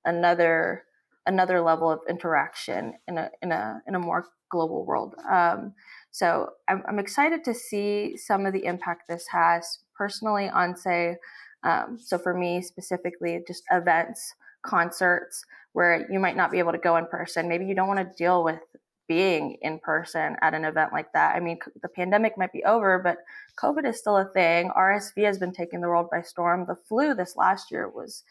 another 0.06 0.84
another 1.26 1.62
level 1.62 1.92
of 1.92 2.00
interaction 2.10 2.94
in 3.08 3.18
a 3.18 3.30
in 3.42 3.52
a 3.52 3.82
in 3.88 3.96
a 3.96 4.00
more 4.00 4.26
global 4.50 4.86
world. 4.86 5.16
Um, 5.30 5.74
so 6.12 6.50
I'm, 6.68 6.84
I'm 6.88 7.00
excited 7.00 7.44
to 7.44 7.54
see 7.54 8.18
some 8.18 8.46
of 8.46 8.54
the 8.54 8.66
impact 8.66 9.04
this 9.08 9.28
has 9.32 9.80
personally 9.96 10.50
on, 10.50 10.76
say, 10.76 11.18
Um, 11.64 11.98
so 12.00 12.18
for 12.18 12.34
me 12.34 12.62
specifically, 12.62 13.44
just 13.48 13.64
events, 13.72 14.34
concerts 14.64 15.46
where 15.74 16.08
you 16.12 16.20
might 16.20 16.36
not 16.36 16.52
be 16.52 16.60
able 16.60 16.72
to 16.72 16.78
go 16.78 16.98
in 16.98 17.06
person. 17.08 17.48
Maybe 17.48 17.66
you 17.66 17.76
don't 17.76 17.88
want 17.88 18.00
to 18.00 18.18
deal 18.18 18.44
with 18.44 18.62
being 19.10 19.58
in 19.64 19.80
person 19.80 20.38
at 20.42 20.54
an 20.54 20.64
event 20.64 20.94
like 20.94 21.12
that. 21.14 21.36
I 21.36 21.40
mean, 21.40 21.58
the 21.82 21.90
pandemic 21.90 22.38
might 22.38 22.54
be 22.54 22.64
over, 22.64 23.00
but 23.00 23.18
COVID 23.58 23.86
is 23.86 23.98
still 23.98 24.18
a 24.18 24.26
thing. 24.26 24.70
RSV 24.78 25.26
has 25.26 25.40
been 25.40 25.52
taking 25.52 25.82
the 25.82 25.90
world 25.90 26.10
by 26.12 26.22
storm. 26.22 26.66
The 26.68 26.76
flu 26.76 27.16
this 27.16 27.36
last 27.36 27.72
year 27.72 27.90
was 27.90 28.24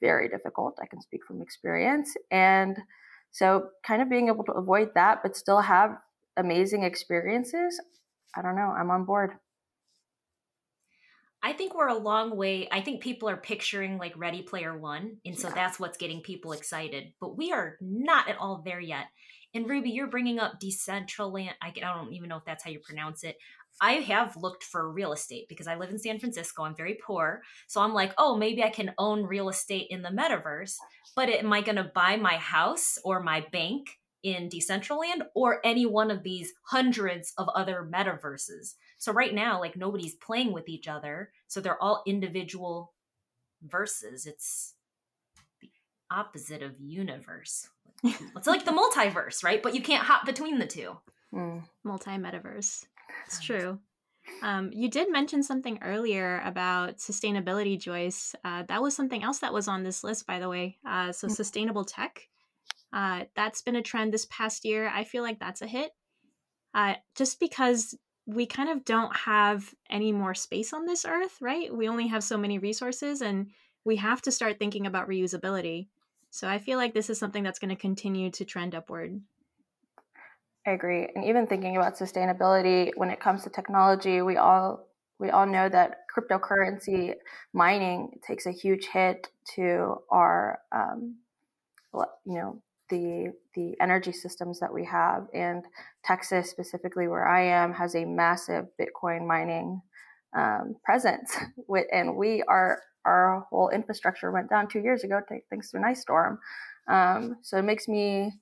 very 0.00 0.28
difficult. 0.28 0.78
I 0.80 0.86
can 0.86 1.00
speak 1.00 1.24
from 1.26 1.42
experience. 1.42 2.14
And 2.30 2.78
so, 3.32 3.70
kind 3.84 4.00
of 4.00 4.08
being 4.08 4.28
able 4.28 4.44
to 4.44 4.52
avoid 4.52 4.94
that, 4.94 5.22
but 5.22 5.36
still 5.36 5.60
have 5.60 5.98
amazing 6.36 6.84
experiences, 6.84 7.80
I 8.36 8.42
don't 8.42 8.56
know. 8.56 8.74
I'm 8.76 8.90
on 8.90 9.04
board. 9.04 9.32
I 11.42 11.52
think 11.52 11.74
we're 11.74 11.88
a 11.88 11.98
long 11.98 12.36
way. 12.36 12.68
I 12.70 12.80
think 12.82 13.02
people 13.02 13.28
are 13.28 13.36
picturing 13.36 13.98
like 13.98 14.16
Ready 14.16 14.42
Player 14.42 14.78
One, 14.78 15.16
and 15.24 15.36
so 15.36 15.48
yeah. 15.48 15.54
that's 15.54 15.80
what's 15.80 15.98
getting 15.98 16.20
people 16.20 16.52
excited. 16.52 17.12
But 17.20 17.36
we 17.36 17.50
are 17.52 17.76
not 17.80 18.28
at 18.28 18.38
all 18.38 18.62
there 18.64 18.80
yet. 18.80 19.06
And 19.54 19.68
Ruby, 19.68 19.90
you're 19.90 20.06
bringing 20.06 20.38
up 20.38 20.60
Decentraland. 20.60 21.50
I, 21.60 21.68
I 21.68 21.94
don't 21.94 22.12
even 22.12 22.28
know 22.28 22.38
if 22.38 22.44
that's 22.44 22.64
how 22.64 22.70
you 22.70 22.80
pronounce 22.80 23.22
it. 23.22 23.36
I 23.80 23.92
have 23.94 24.36
looked 24.36 24.64
for 24.64 24.90
real 24.90 25.12
estate 25.12 25.46
because 25.48 25.66
I 25.66 25.76
live 25.76 25.90
in 25.90 25.98
San 25.98 26.18
Francisco. 26.18 26.62
I'm 26.62 26.76
very 26.76 26.98
poor. 27.04 27.42
So 27.66 27.80
I'm 27.80 27.94
like, 27.94 28.12
oh, 28.18 28.36
maybe 28.36 28.62
I 28.62 28.70
can 28.70 28.94
own 28.98 29.24
real 29.24 29.48
estate 29.48 29.88
in 29.90 30.02
the 30.02 30.10
metaverse. 30.10 30.76
But 31.16 31.28
am 31.28 31.52
I 31.52 31.62
going 31.62 31.76
to 31.76 31.90
buy 31.94 32.16
my 32.16 32.36
house 32.36 32.98
or 33.04 33.22
my 33.22 33.44
bank 33.52 33.98
in 34.22 34.48
Decentraland 34.48 35.22
or 35.34 35.60
any 35.64 35.84
one 35.84 36.10
of 36.10 36.22
these 36.22 36.52
hundreds 36.66 37.32
of 37.38 37.48
other 37.54 37.88
metaverses? 37.92 38.74
So 38.98 39.12
right 39.12 39.34
now, 39.34 39.58
like 39.60 39.76
nobody's 39.76 40.14
playing 40.14 40.52
with 40.52 40.68
each 40.68 40.86
other. 40.86 41.30
So 41.48 41.60
they're 41.60 41.82
all 41.82 42.02
individual 42.06 42.94
verses. 43.62 44.26
It's 44.26 44.74
the 45.60 45.70
opposite 46.10 46.62
of 46.62 46.78
universe. 46.78 47.68
it's 48.36 48.46
like 48.46 48.64
the 48.64 48.72
multiverse, 48.72 49.44
right? 49.44 49.62
But 49.62 49.74
you 49.74 49.82
can't 49.82 50.04
hop 50.04 50.26
between 50.26 50.58
the 50.58 50.66
two. 50.66 50.96
Mm. 51.32 51.62
Multi 51.84 52.10
metaverse. 52.10 52.84
It's 53.26 53.40
true. 53.40 53.78
Um, 54.42 54.70
you 54.72 54.88
did 54.88 55.10
mention 55.10 55.42
something 55.42 55.78
earlier 55.82 56.40
about 56.44 56.98
sustainability, 56.98 57.78
Joyce. 57.78 58.34
Uh, 58.44 58.62
that 58.68 58.82
was 58.82 58.94
something 58.94 59.22
else 59.22 59.40
that 59.40 59.52
was 59.52 59.68
on 59.68 59.82
this 59.82 60.04
list, 60.04 60.26
by 60.26 60.38
the 60.38 60.48
way. 60.48 60.78
Uh, 60.86 61.12
so, 61.12 61.26
mm. 61.26 61.30
sustainable 61.30 61.84
tech. 61.84 62.28
Uh, 62.92 63.24
that's 63.34 63.62
been 63.62 63.76
a 63.76 63.82
trend 63.82 64.12
this 64.12 64.26
past 64.30 64.64
year. 64.64 64.88
I 64.88 65.04
feel 65.04 65.22
like 65.22 65.38
that's 65.38 65.62
a 65.62 65.66
hit. 65.66 65.92
Uh, 66.74 66.94
just 67.16 67.40
because 67.40 67.96
we 68.26 68.46
kind 68.46 68.68
of 68.68 68.84
don't 68.84 69.14
have 69.16 69.74
any 69.90 70.12
more 70.12 70.34
space 70.34 70.72
on 70.72 70.86
this 70.86 71.04
earth, 71.04 71.38
right? 71.40 71.74
We 71.74 71.88
only 71.88 72.08
have 72.08 72.22
so 72.22 72.38
many 72.38 72.58
resources 72.58 73.20
and 73.20 73.50
we 73.84 73.96
have 73.96 74.22
to 74.22 74.30
start 74.30 74.58
thinking 74.58 74.86
about 74.86 75.08
reusability. 75.08 75.88
So 76.32 76.48
I 76.48 76.58
feel 76.58 76.78
like 76.78 76.94
this 76.94 77.10
is 77.10 77.18
something 77.18 77.42
that's 77.42 77.58
going 77.58 77.76
to 77.76 77.80
continue 77.80 78.30
to 78.30 78.46
trend 78.46 78.74
upward. 78.74 79.20
I 80.66 80.70
agree. 80.70 81.06
And 81.14 81.26
even 81.26 81.46
thinking 81.46 81.76
about 81.76 81.98
sustainability 81.98 82.90
when 82.96 83.10
it 83.10 83.20
comes 83.20 83.44
to 83.44 83.50
technology, 83.50 84.22
we 84.22 84.38
all 84.38 84.88
we 85.18 85.28
all 85.28 85.46
know 85.46 85.68
that 85.68 85.98
cryptocurrency 86.10 87.14
mining 87.52 88.18
takes 88.26 88.46
a 88.46 88.50
huge 88.50 88.86
hit 88.86 89.28
to 89.56 89.96
our 90.10 90.60
um, 90.74 91.16
you 92.24 92.38
know 92.38 92.62
the 92.88 93.34
the 93.54 93.76
energy 93.78 94.12
systems 94.12 94.58
that 94.60 94.72
we 94.72 94.86
have. 94.86 95.26
And 95.34 95.66
Texas, 96.02 96.48
specifically 96.48 97.08
where 97.08 97.28
I 97.28 97.42
am, 97.44 97.74
has 97.74 97.94
a 97.94 98.06
massive 98.06 98.68
Bitcoin 98.80 99.26
mining 99.26 99.82
um, 100.34 100.76
presence. 100.82 101.36
And 101.92 102.16
we 102.16 102.42
are 102.48 102.80
our 103.04 103.46
whole 103.50 103.68
infrastructure 103.70 104.30
went 104.30 104.50
down 104.50 104.68
two 104.68 104.80
years 104.80 105.04
ago 105.04 105.20
thanks 105.50 105.70
to 105.70 105.76
an 105.76 105.84
ice 105.84 106.00
storm. 106.02 106.38
Um, 106.88 107.36
so 107.42 107.58
it 107.58 107.62
makes 107.62 107.88
me 107.88 108.32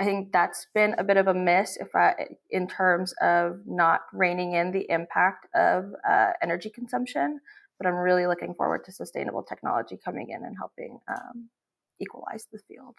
I 0.00 0.04
think 0.04 0.32
that's 0.32 0.66
been 0.74 0.94
a 0.96 1.04
bit 1.04 1.16
of 1.16 1.26
a 1.26 1.34
miss 1.34 1.76
if 1.76 1.88
I, 1.94 2.14
in 2.50 2.68
terms 2.68 3.12
of 3.20 3.60
not 3.66 4.02
reining 4.12 4.52
in 4.52 4.70
the 4.70 4.86
impact 4.90 5.46
of 5.56 5.92
uh, 6.08 6.30
energy 6.40 6.70
consumption. 6.70 7.40
But 7.78 7.88
I'm 7.88 7.94
really 7.94 8.26
looking 8.26 8.54
forward 8.54 8.84
to 8.84 8.92
sustainable 8.92 9.42
technology 9.42 9.98
coming 10.04 10.30
in 10.30 10.44
and 10.44 10.56
helping 10.56 10.98
um, 11.08 11.48
equalize 12.00 12.46
the 12.52 12.58
field. 12.68 12.94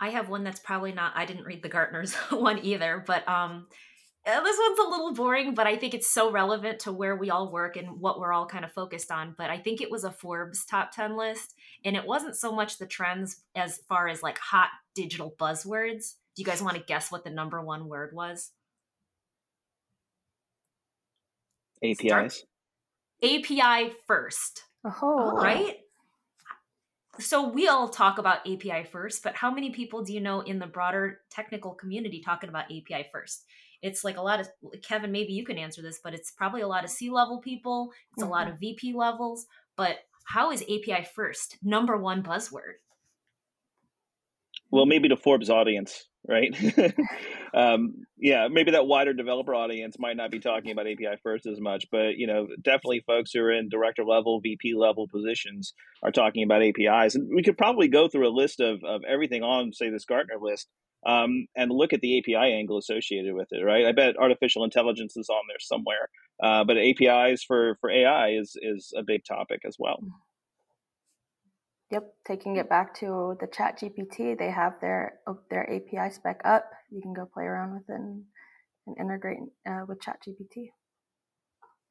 I 0.00 0.10
have 0.10 0.28
one 0.28 0.44
that's 0.44 0.60
probably 0.60 0.92
not. 0.92 1.12
I 1.16 1.24
didn't 1.24 1.44
read 1.44 1.62
the 1.62 1.68
Gartner's 1.68 2.14
one 2.30 2.64
either, 2.64 3.02
but 3.04 3.28
um, 3.28 3.66
Uh, 4.26 4.40
this 4.40 4.58
one's 4.58 4.78
a 4.80 4.90
little 4.90 5.14
boring, 5.14 5.54
but 5.54 5.68
I 5.68 5.76
think 5.76 5.94
it's 5.94 6.10
so 6.10 6.32
relevant 6.32 6.80
to 6.80 6.92
where 6.92 7.14
we 7.14 7.30
all 7.30 7.52
work 7.52 7.76
and 7.76 8.00
what 8.00 8.18
we're 8.18 8.32
all 8.32 8.46
kind 8.46 8.64
of 8.64 8.72
focused 8.72 9.12
on. 9.12 9.36
But 9.38 9.50
I 9.50 9.58
think 9.58 9.80
it 9.80 9.90
was 9.90 10.02
a 10.02 10.10
Forbes 10.10 10.64
top 10.64 10.90
10 10.90 11.16
list, 11.16 11.54
and 11.84 11.94
it 11.94 12.04
wasn't 12.04 12.36
so 12.36 12.52
much 12.52 12.78
the 12.78 12.86
trends 12.86 13.42
as 13.54 13.78
far 13.88 14.08
as 14.08 14.24
like 14.24 14.38
hot 14.38 14.70
digital 14.96 15.32
buzzwords. 15.38 16.14
Do 16.34 16.42
you 16.42 16.44
guys 16.44 16.60
want 16.60 16.76
to 16.76 16.82
guess 16.82 17.12
what 17.12 17.22
the 17.22 17.30
number 17.30 17.62
one 17.62 17.88
word 17.88 18.12
was? 18.12 18.50
APIs. 21.84 22.08
Start. 22.08 22.44
API 23.22 23.92
first. 24.08 24.64
Oh. 24.84 25.36
Right? 25.36 25.78
so 27.18 27.48
we 27.48 27.68
all 27.68 27.88
talk 27.88 28.18
about 28.18 28.40
API 28.40 28.84
first, 28.90 29.22
but 29.22 29.34
how 29.34 29.50
many 29.50 29.70
people 29.70 30.02
do 30.02 30.12
you 30.12 30.20
know 30.20 30.40
in 30.40 30.58
the 30.58 30.66
broader 30.66 31.20
technical 31.30 31.72
community 31.72 32.20
talking 32.20 32.48
about 32.48 32.64
API 32.64 33.08
first? 33.12 33.44
It's 33.86 34.04
like 34.04 34.16
a 34.16 34.22
lot 34.22 34.40
of 34.40 34.48
Kevin, 34.82 35.12
maybe 35.12 35.32
you 35.32 35.44
can 35.44 35.58
answer 35.58 35.82
this, 35.82 36.00
but 36.02 36.14
it's 36.14 36.32
probably 36.32 36.60
a 36.60 36.68
lot 36.68 36.84
of 36.84 36.90
C 36.90 37.10
level 37.10 37.40
people, 37.40 37.92
it's 38.12 38.22
mm-hmm. 38.22 38.30
a 38.30 38.32
lot 38.32 38.46
mm-hmm. 38.46 38.54
of 38.54 38.60
VP 38.60 38.94
levels. 38.94 39.46
But 39.76 39.98
how 40.26 40.50
is 40.50 40.62
API 40.62 41.06
first 41.14 41.58
number 41.62 41.96
one 41.96 42.22
buzzword? 42.22 42.80
Well, 44.70 44.86
maybe 44.86 45.08
the 45.08 45.16
Forbes 45.16 45.48
audience, 45.48 46.06
right? 46.28 46.52
um, 47.54 47.94
yeah, 48.18 48.48
maybe 48.50 48.72
that 48.72 48.86
wider 48.86 49.12
developer 49.12 49.54
audience 49.54 49.96
might 49.98 50.16
not 50.16 50.32
be 50.32 50.40
talking 50.40 50.72
about 50.72 50.88
API 50.88 51.16
first 51.22 51.46
as 51.46 51.60
much, 51.60 51.86
but 51.92 52.16
you 52.16 52.26
know, 52.26 52.48
definitely 52.62 53.04
folks 53.06 53.30
who 53.32 53.40
are 53.40 53.52
in 53.52 53.68
director 53.68 54.04
level, 54.04 54.40
VP 54.40 54.74
level 54.74 55.06
positions 55.06 55.72
are 56.02 56.10
talking 56.10 56.42
about 56.42 56.62
APIs, 56.62 57.14
and 57.14 57.30
we 57.34 57.44
could 57.44 57.56
probably 57.56 57.88
go 57.88 58.08
through 58.08 58.28
a 58.28 58.34
list 58.34 58.60
of 58.60 58.82
of 58.84 59.02
everything 59.08 59.42
on, 59.42 59.72
say, 59.72 59.88
this 59.90 60.04
Gartner 60.04 60.38
list, 60.40 60.68
um, 61.06 61.46
and 61.56 61.70
look 61.70 61.92
at 61.92 62.00
the 62.00 62.18
API 62.18 62.52
angle 62.52 62.78
associated 62.78 63.34
with 63.34 63.48
it, 63.52 63.62
right? 63.62 63.86
I 63.86 63.92
bet 63.92 64.18
artificial 64.18 64.64
intelligence 64.64 65.16
is 65.16 65.28
on 65.28 65.42
there 65.48 65.60
somewhere, 65.60 66.08
uh, 66.42 66.64
but 66.64 66.76
APIs 66.76 67.44
for 67.44 67.76
for 67.80 67.90
AI 67.90 68.30
is 68.30 68.56
is 68.60 68.92
a 68.96 69.02
big 69.02 69.24
topic 69.24 69.60
as 69.64 69.76
well. 69.78 70.00
Yep, 71.92 72.14
taking 72.26 72.56
it 72.56 72.68
back 72.68 72.94
to 72.98 73.36
the 73.40 73.46
Chat 73.46 73.78
GPT, 73.78 74.36
they 74.36 74.50
have 74.50 74.80
their 74.80 75.20
oh, 75.28 75.38
their 75.48 75.72
API 75.72 76.12
spec 76.12 76.40
up. 76.44 76.68
You 76.90 77.00
can 77.00 77.14
go 77.14 77.28
play 77.32 77.44
around 77.44 77.74
with 77.74 77.88
it 77.88 77.94
and, 77.94 78.24
and 78.88 78.98
integrate 78.98 79.38
uh, 79.68 79.84
with 79.86 80.00
Chat 80.00 80.18
GPT. 80.26 80.70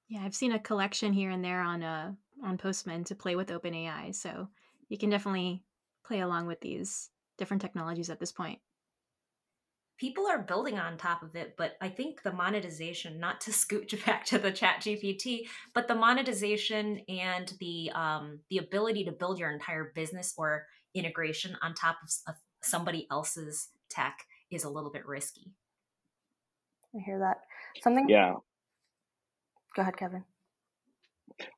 Yeah, 0.09 0.23
I've 0.23 0.35
seen 0.35 0.51
a 0.51 0.59
collection 0.59 1.13
here 1.13 1.29
and 1.29 1.43
there 1.43 1.61
on 1.61 1.81
uh, 1.81 2.11
on 2.43 2.57
Postman 2.57 3.05
to 3.05 3.15
play 3.15 3.37
with 3.37 3.47
OpenAI, 3.47 4.13
so 4.13 4.49
you 4.89 4.97
can 4.97 5.09
definitely 5.09 5.63
play 6.05 6.19
along 6.19 6.47
with 6.47 6.59
these 6.59 7.09
different 7.37 7.61
technologies 7.61 8.09
at 8.09 8.19
this 8.19 8.33
point 8.33 8.59
people 9.97 10.27
are 10.27 10.41
building 10.41 10.77
on 10.77 10.97
top 10.97 11.23
of 11.23 11.35
it 11.35 11.55
but 11.57 11.77
i 11.81 11.89
think 11.89 12.21
the 12.23 12.31
monetization 12.31 13.19
not 13.19 13.39
to 13.41 13.51
scooch 13.63 14.05
back 14.05 14.25
to 14.25 14.37
the 14.37 14.51
chat 14.51 14.81
gpt 14.81 15.41
but 15.73 15.87
the 15.87 15.95
monetization 15.95 16.99
and 17.07 17.53
the 17.59 17.91
um, 17.93 18.39
the 18.49 18.57
ability 18.57 19.03
to 19.05 19.11
build 19.11 19.39
your 19.39 19.51
entire 19.51 19.91
business 19.95 20.33
or 20.37 20.65
integration 20.93 21.55
on 21.61 21.73
top 21.73 21.97
of, 22.03 22.33
of 22.33 22.35
somebody 22.61 23.07
else's 23.11 23.69
tech 23.89 24.17
is 24.51 24.63
a 24.63 24.69
little 24.69 24.91
bit 24.91 25.05
risky 25.05 25.51
i 26.95 26.99
hear 27.05 27.19
that 27.19 27.37
something 27.81 28.07
yeah 28.09 28.33
go 29.75 29.81
ahead 29.81 29.97
kevin 29.97 30.23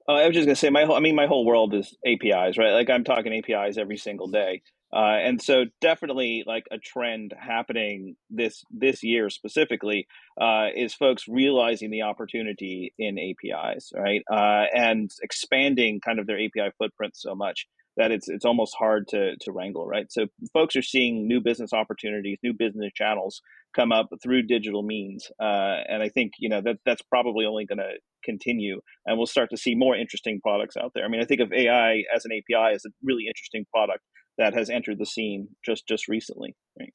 uh, 0.08 0.14
I 0.14 0.26
was 0.26 0.34
just 0.34 0.48
gonna 0.48 0.56
say 0.56 0.72
my 0.72 0.86
whole, 0.86 0.96
I 0.96 1.00
mean 1.00 1.16
my 1.16 1.28
whole 1.28 1.46
world 1.46 1.76
is 1.76 1.96
APIs, 2.06 2.58
right? 2.58 2.72
Like 2.72 2.90
I'm 2.90 3.04
talking 3.04 3.32
APIs 3.32 3.78
every 3.78 3.98
single 3.98 4.28
day. 4.28 4.64
Uh, 4.94 5.18
and 5.22 5.42
so 5.42 5.66
definitely 5.82 6.44
like 6.48 6.64
a 6.72 6.78
trend 6.78 7.34
happening 7.38 8.16
this 8.30 8.64
this 8.72 9.04
year 9.04 9.30
specifically 9.30 10.08
uh, 10.40 10.68
is 10.76 10.94
folks 10.94 11.28
realizing 11.28 11.92
the 11.92 12.04
opportunity 12.04 12.94
in 12.98 13.18
APIs, 13.20 13.92
right? 13.96 14.22
Uh, 14.32 14.66
and 14.74 15.12
expanding 15.22 16.00
kind 16.00 16.20
of 16.20 16.28
their 16.28 16.38
API 16.38 16.72
footprint 16.78 17.18
so 17.18 17.36
much 17.36 17.68
that 17.98 18.12
it's 18.12 18.30
it's 18.30 18.46
almost 18.46 18.76
hard 18.78 19.08
to 19.10 19.36
to 19.42 19.52
wrangle, 19.52 19.86
right? 19.86 20.10
So 20.10 20.28
folks 20.54 20.76
are 20.76 20.82
seeing 20.82 21.28
new 21.28 21.42
business 21.42 21.74
opportunities, 21.74 22.38
new 22.42 22.54
business 22.54 22.92
channels 22.96 23.42
come 23.76 23.92
up 23.92 24.08
through 24.24 24.44
digital 24.44 24.84
means, 24.84 25.30
uh, 25.42 25.82
and 25.90 26.02
I 26.02 26.10
think 26.10 26.34
you 26.40 26.48
know 26.48 26.62
that 26.62 26.78
that's 26.86 27.02
probably 27.02 27.46
only 27.46 27.66
going 27.66 27.80
to 27.80 27.94
continue, 28.24 28.80
and 29.06 29.18
we'll 29.18 29.28
start 29.28 29.50
to 29.50 29.58
see 29.58 29.76
more 29.76 29.98
interesting 29.98 30.40
products 30.42 30.78
out 30.78 30.92
there. 30.96 31.04
I 31.04 31.10
mean, 31.10 31.22
I 31.22 31.26
think 31.26 31.42
of 31.42 31.52
AI 31.52 32.04
as 32.16 32.24
an 32.24 32.32
API 32.32 32.74
as 32.76 32.86
a 32.86 32.90
really 33.04 33.26
interesting 33.28 33.66
product 33.74 34.04
that 34.38 34.54
has 34.54 34.70
entered 34.70 35.00
the 35.00 35.06
scene 35.06 35.50
just 35.66 35.88
just 35.88 36.08
recently 36.08 36.56
right? 36.80 36.94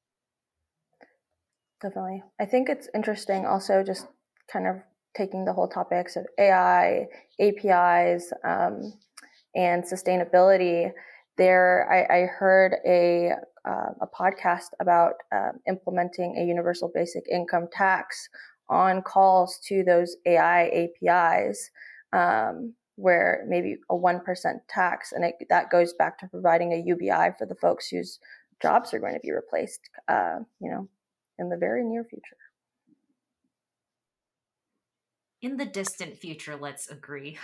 Definitely. 1.81 2.23
I 2.39 2.45
think 2.45 2.69
it's 2.69 2.87
interesting 2.95 3.45
also 3.45 3.83
just 3.83 4.07
kind 4.51 4.67
of 4.67 4.77
taking 5.15 5.45
the 5.45 5.53
whole 5.53 5.67
topics 5.67 6.15
of 6.15 6.25
AI, 6.39 7.07
APIs, 7.39 8.31
um, 8.43 8.93
and 9.55 9.83
sustainability, 9.83 10.91
there 11.37 11.87
I, 11.91 12.21
I 12.21 12.25
heard 12.25 12.75
a 12.85 13.31
uh, 13.65 13.91
a 14.01 14.07
podcast 14.07 14.69
about 14.81 15.13
um, 15.33 15.59
implementing 15.67 16.35
a 16.37 16.45
universal 16.45 16.91
basic 16.93 17.23
income 17.31 17.67
tax 17.71 18.27
on 18.69 19.01
calls 19.01 19.57
to 19.67 19.83
those 19.83 20.17
AI 20.25 20.89
APIs, 21.05 21.69
um, 22.11 22.73
where 22.95 23.43
maybe 23.47 23.77
a 23.89 23.95
one 23.95 24.19
percent 24.19 24.61
tax, 24.67 25.11
and 25.11 25.25
it, 25.25 25.35
that 25.49 25.69
goes 25.69 25.93
back 25.93 26.17
to 26.19 26.27
providing 26.27 26.73
a 26.73 26.83
UBI 26.85 27.31
for 27.37 27.45
the 27.47 27.55
folks 27.55 27.89
whose 27.89 28.19
jobs 28.61 28.93
are 28.93 28.99
going 28.99 29.13
to 29.13 29.19
be 29.19 29.31
replaced, 29.31 29.89
uh, 30.07 30.39
you 30.59 30.69
know, 30.69 30.87
in 31.37 31.49
the 31.49 31.57
very 31.57 31.83
near 31.83 32.03
future. 32.03 32.37
In 35.41 35.57
the 35.57 35.65
distant 35.65 36.17
future, 36.17 36.55
let's 36.55 36.87
agree. 36.87 37.37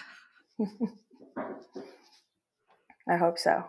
I 3.09 3.17
hope 3.17 3.37
so. 3.37 3.65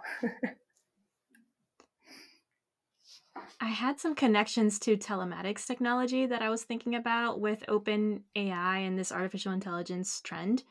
I 3.60 3.68
had 3.68 3.98
some 4.00 4.14
connections 4.14 4.78
to 4.80 4.96
telematics 4.96 5.66
technology 5.66 6.26
that 6.26 6.42
I 6.42 6.48
was 6.48 6.62
thinking 6.62 6.94
about 6.94 7.40
with 7.40 7.64
open 7.68 8.24
AI 8.36 8.78
and 8.78 8.98
this 8.98 9.12
artificial 9.12 9.52
intelligence 9.52 10.20
trend. 10.20 10.62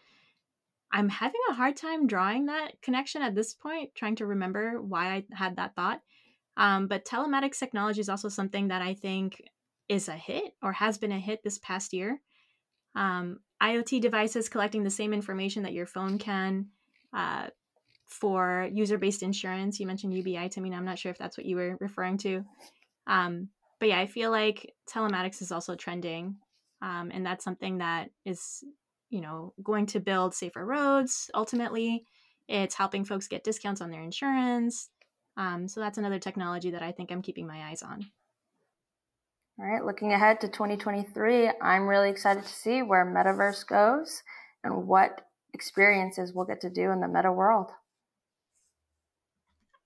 I'm 0.91 1.09
having 1.09 1.41
a 1.49 1.53
hard 1.53 1.75
time 1.75 2.07
drawing 2.07 2.47
that 2.47 2.81
connection 2.81 3.21
at 3.21 3.35
this 3.35 3.53
point, 3.53 3.93
trying 3.95 4.15
to 4.17 4.25
remember 4.25 4.81
why 4.81 5.07
I 5.13 5.25
had 5.33 5.57
that 5.57 5.75
thought. 5.75 6.01
Um, 6.57 6.87
but 6.87 7.05
telematics 7.05 7.59
technology 7.59 8.01
is 8.01 8.09
also 8.09 8.27
something 8.27 8.67
that 8.69 8.81
I 8.81 8.93
think 8.93 9.41
is 9.87 10.07
a 10.07 10.13
hit 10.13 10.55
or 10.61 10.73
has 10.73 10.97
been 10.97 11.11
a 11.11 11.19
hit 11.19 11.43
this 11.43 11.57
past 11.59 11.93
year. 11.93 12.19
Um, 12.95 13.39
IoT 13.61 14.01
devices 14.01 14.49
collecting 14.49 14.83
the 14.83 14.89
same 14.89 15.13
information 15.13 15.63
that 15.63 15.73
your 15.73 15.85
phone 15.85 16.17
can 16.17 16.67
uh, 17.13 17.47
for 18.05 18.69
user 18.71 18.97
based 18.97 19.23
insurance. 19.23 19.79
You 19.79 19.87
mentioned 19.87 20.13
UBI 20.13 20.49
to 20.49 20.61
me. 20.61 20.73
I'm 20.73 20.85
not 20.85 20.99
sure 20.99 21.11
if 21.11 21.17
that's 21.17 21.37
what 21.37 21.45
you 21.45 21.55
were 21.55 21.77
referring 21.79 22.17
to. 22.19 22.43
Um, 23.07 23.49
but 23.79 23.89
yeah, 23.89 23.99
I 23.99 24.07
feel 24.07 24.31
like 24.31 24.73
telematics 24.87 25.41
is 25.41 25.51
also 25.51 25.75
trending, 25.75 26.35
um, 26.81 27.11
and 27.13 27.25
that's 27.25 27.43
something 27.43 27.77
that 27.77 28.09
is, 28.25 28.63
you 29.09 29.21
know, 29.21 29.53
going 29.63 29.85
to 29.87 29.99
build 29.99 30.33
safer 30.33 30.65
roads. 30.65 31.29
Ultimately, 31.33 32.05
it's 32.47 32.75
helping 32.75 33.05
folks 33.05 33.27
get 33.27 33.43
discounts 33.43 33.81
on 33.81 33.91
their 33.91 34.01
insurance. 34.01 34.89
Um, 35.37 35.67
so 35.67 35.79
that's 35.79 35.97
another 35.97 36.19
technology 36.19 36.71
that 36.71 36.81
I 36.81 36.91
think 36.91 37.11
I'm 37.11 37.21
keeping 37.21 37.47
my 37.47 37.69
eyes 37.69 37.81
on. 37.81 38.05
All 39.59 39.65
right, 39.65 39.83
looking 39.83 40.13
ahead 40.13 40.39
to 40.41 40.47
2023, 40.47 41.51
I'm 41.61 41.87
really 41.87 42.09
excited 42.09 42.43
to 42.43 42.49
see 42.49 42.81
where 42.81 43.05
metaverse 43.05 43.67
goes 43.67 44.23
and 44.63 44.87
what 44.87 45.21
experiences 45.53 46.33
we'll 46.33 46.45
get 46.45 46.61
to 46.61 46.69
do 46.69 46.91
in 46.91 47.01
the 47.01 47.07
meta 47.07 47.31
world. 47.31 47.71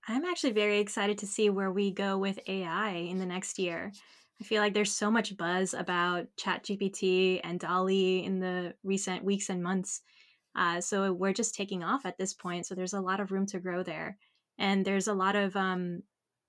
I'm 0.06 0.24
actually 0.24 0.52
very 0.52 0.78
excited 0.78 1.18
to 1.18 1.26
see 1.26 1.50
where 1.50 1.72
we 1.72 1.90
go 1.90 2.18
with 2.18 2.38
AI 2.46 2.92
in 2.92 3.18
the 3.18 3.26
next 3.26 3.58
year. 3.58 3.92
I 4.40 4.44
feel 4.44 4.60
like 4.60 4.74
there's 4.74 4.92
so 4.92 5.10
much 5.10 5.36
buzz 5.36 5.74
about 5.74 6.26
ChatGPT 6.36 7.40
and 7.44 7.60
DALL-E 7.60 8.24
in 8.24 8.40
the 8.40 8.74
recent 8.82 9.24
weeks 9.24 9.48
and 9.48 9.62
months. 9.62 10.02
Uh, 10.56 10.80
so 10.80 11.12
we're 11.12 11.32
just 11.32 11.54
taking 11.54 11.82
off 11.82 12.04
at 12.04 12.18
this 12.18 12.34
point. 12.34 12.66
So 12.66 12.74
there's 12.74 12.92
a 12.92 13.00
lot 13.00 13.20
of 13.20 13.30
room 13.30 13.46
to 13.46 13.60
grow 13.60 13.82
there. 13.82 14.18
And 14.58 14.84
there's 14.84 15.08
a 15.08 15.14
lot 15.14 15.36
of 15.36 15.56
um, 15.56 16.02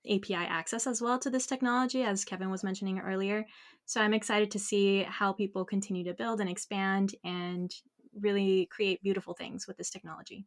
API 0.10 0.36
access 0.36 0.88
as 0.88 1.02
well 1.02 1.20
to 1.20 1.30
this 1.30 1.48
technology, 1.48 2.04
as 2.04 2.26
Kevin 2.26 2.52
was 2.52 2.64
mentioning 2.64 3.00
earlier. 3.00 3.46
So 3.86 4.02
I'm 4.02 4.14
excited 4.14 4.52
to 4.52 4.60
see 4.60 5.04
how 5.04 5.34
people 5.34 5.66
continue 5.66 6.04
to 6.06 6.14
build 6.14 6.42
and 6.42 6.50
expand 6.50 7.16
and 7.24 7.74
really 8.20 8.68
create 8.72 9.02
beautiful 9.04 9.34
things 9.34 9.68
with 9.68 9.78
this 9.78 9.90
technology. 9.90 10.46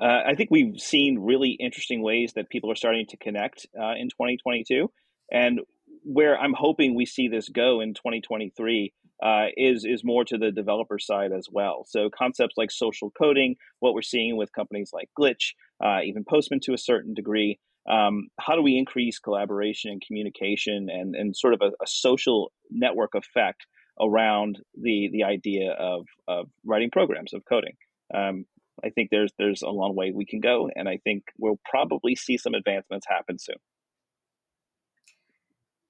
Uh, 0.00 0.20
I 0.26 0.34
think 0.34 0.50
we've 0.50 0.78
seen 0.78 1.18
really 1.18 1.50
interesting 1.50 2.02
ways 2.02 2.32
that 2.34 2.50
people 2.50 2.70
are 2.70 2.76
starting 2.76 3.06
to 3.10 3.16
connect 3.16 3.66
uh, 3.78 3.94
in 3.98 4.08
2022. 4.08 4.90
And 5.30 5.60
where 6.04 6.38
I'm 6.38 6.54
hoping 6.54 6.94
we 6.94 7.06
see 7.06 7.28
this 7.28 7.48
go 7.48 7.80
in 7.80 7.94
2023 7.94 8.92
uh, 9.22 9.46
is 9.56 9.84
is 9.84 10.04
more 10.04 10.24
to 10.24 10.36
the 10.36 10.50
developer 10.50 10.98
side 10.98 11.32
as 11.32 11.48
well. 11.50 11.84
So 11.88 12.10
concepts 12.16 12.54
like 12.56 12.70
social 12.70 13.10
coding, 13.10 13.56
what 13.80 13.94
we're 13.94 14.02
seeing 14.02 14.36
with 14.36 14.52
companies 14.52 14.90
like 14.92 15.08
Glitch, 15.18 15.54
uh, 15.82 16.00
even 16.04 16.24
Postman 16.28 16.60
to 16.64 16.74
a 16.74 16.78
certain 16.78 17.14
degree. 17.14 17.58
Um, 17.90 18.28
how 18.38 18.56
do 18.56 18.62
we 18.62 18.76
increase 18.76 19.18
collaboration 19.18 19.90
and 19.92 20.02
communication 20.04 20.88
and, 20.90 21.14
and 21.14 21.36
sort 21.36 21.54
of 21.54 21.62
a, 21.62 21.68
a 21.82 21.86
social 21.86 22.52
network 22.70 23.14
effect 23.14 23.66
around 24.00 24.58
the 24.74 25.08
the 25.12 25.24
idea 25.24 25.72
of, 25.72 26.04
of 26.28 26.48
writing 26.64 26.90
programs 26.90 27.32
of 27.32 27.42
coding? 27.48 27.74
Um, 28.14 28.44
I 28.84 28.90
think 28.90 29.10
there's 29.10 29.32
there's 29.38 29.62
a 29.62 29.68
long 29.68 29.94
way 29.94 30.12
we 30.12 30.26
can 30.26 30.40
go, 30.40 30.70
and 30.74 30.88
I 30.88 30.98
think 30.98 31.24
we'll 31.38 31.60
probably 31.64 32.14
see 32.14 32.36
some 32.36 32.54
advancements 32.54 33.06
happen 33.08 33.38
soon. 33.38 33.56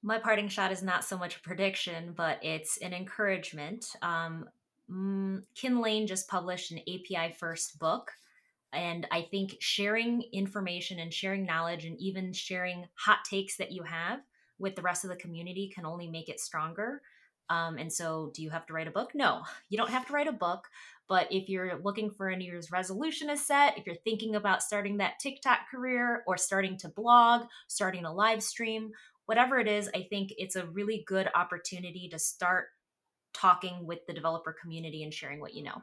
My 0.03 0.19
parting 0.19 0.49
shot 0.49 0.71
is 0.71 0.83
not 0.83 1.05
so 1.05 1.19
much 1.19 1.37
a 1.37 1.41
prediction, 1.41 2.15
but 2.17 2.39
it's 2.43 2.77
an 2.79 2.93
encouragement. 2.93 3.87
Um, 4.03 4.49
mm, 4.91 5.43
Kin 5.55 5.81
Lane 5.81 6.07
just 6.07 6.29
published 6.29 6.71
an 6.71 6.79
API 6.81 7.33
first 7.33 7.79
book. 7.79 8.13
And 8.73 9.07
I 9.11 9.23
think 9.23 9.57
sharing 9.59 10.23
information 10.33 10.99
and 10.99 11.13
sharing 11.13 11.47
knowledge 11.47 11.85
and 11.85 11.99
even 11.99 12.33
sharing 12.33 12.87
hot 12.95 13.25
takes 13.29 13.57
that 13.57 13.73
you 13.73 13.83
have 13.85 14.21
with 14.59 14.77
the 14.77 14.83
rest 14.83 15.05
of 15.05 15.11
the 15.11 15.17
community 15.17 15.71
can 15.75 15.87
only 15.87 16.09
make 16.09 16.29
it 16.29 16.41
stronger. 16.41 17.01
Um, 17.49 17.79
and 17.79 17.93
so, 17.93 18.33
do 18.35 18.43
you 18.43 18.51
have 18.51 18.67
to 18.67 18.73
write 18.73 18.89
a 18.89 18.93
book? 18.93 19.13
No, 19.15 19.43
you 19.69 19.79
don't 19.79 19.91
have 19.91 20.07
to 20.09 20.13
write 20.13 20.27
a 20.27 20.33
book. 20.33 20.67
But 21.09 21.29
if 21.31 21.49
you're 21.49 21.81
looking 21.83 22.11
for 22.11 22.29
a 22.29 22.37
New 22.37 22.45
Year's 22.45 22.73
resolution 22.73 23.29
to 23.29 23.37
set, 23.37 23.79
if 23.79 23.87
you're 23.87 23.97
thinking 24.05 24.35
about 24.35 24.63
starting 24.63 24.97
that 24.99 25.19
TikTok 25.21 25.71
career 25.71 26.23
or 26.27 26.37
starting 26.37 26.77
to 26.79 26.89
blog, 26.89 27.47
starting 27.69 28.05
a 28.05 28.13
live 28.13 28.43
stream, 28.43 28.91
whatever 29.27 29.59
it 29.59 29.69
is, 29.69 29.89
I 29.95 30.07
think 30.11 30.33
it's 30.37 30.57
a 30.57 30.67
really 30.67 31.05
good 31.07 31.29
opportunity 31.35 32.09
to 32.11 32.19
start 32.19 32.67
talking 33.35 33.87
with 33.87 34.01
the 34.07 34.15
developer 34.15 34.57
community 34.61 35.03
and 35.03 35.13
sharing 35.13 35.41
what 35.41 35.55
you 35.55 35.65
know. 35.65 35.83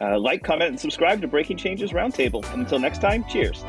Uh, 0.00 0.18
like, 0.18 0.44
comment, 0.44 0.70
and 0.70 0.80
subscribe 0.80 1.20
to 1.22 1.26
Breaking 1.26 1.56
Changes 1.56 1.92
Roundtable. 1.92 2.44
And 2.52 2.62
until 2.62 2.78
next 2.78 3.00
time, 3.00 3.24
cheers. 3.28 3.64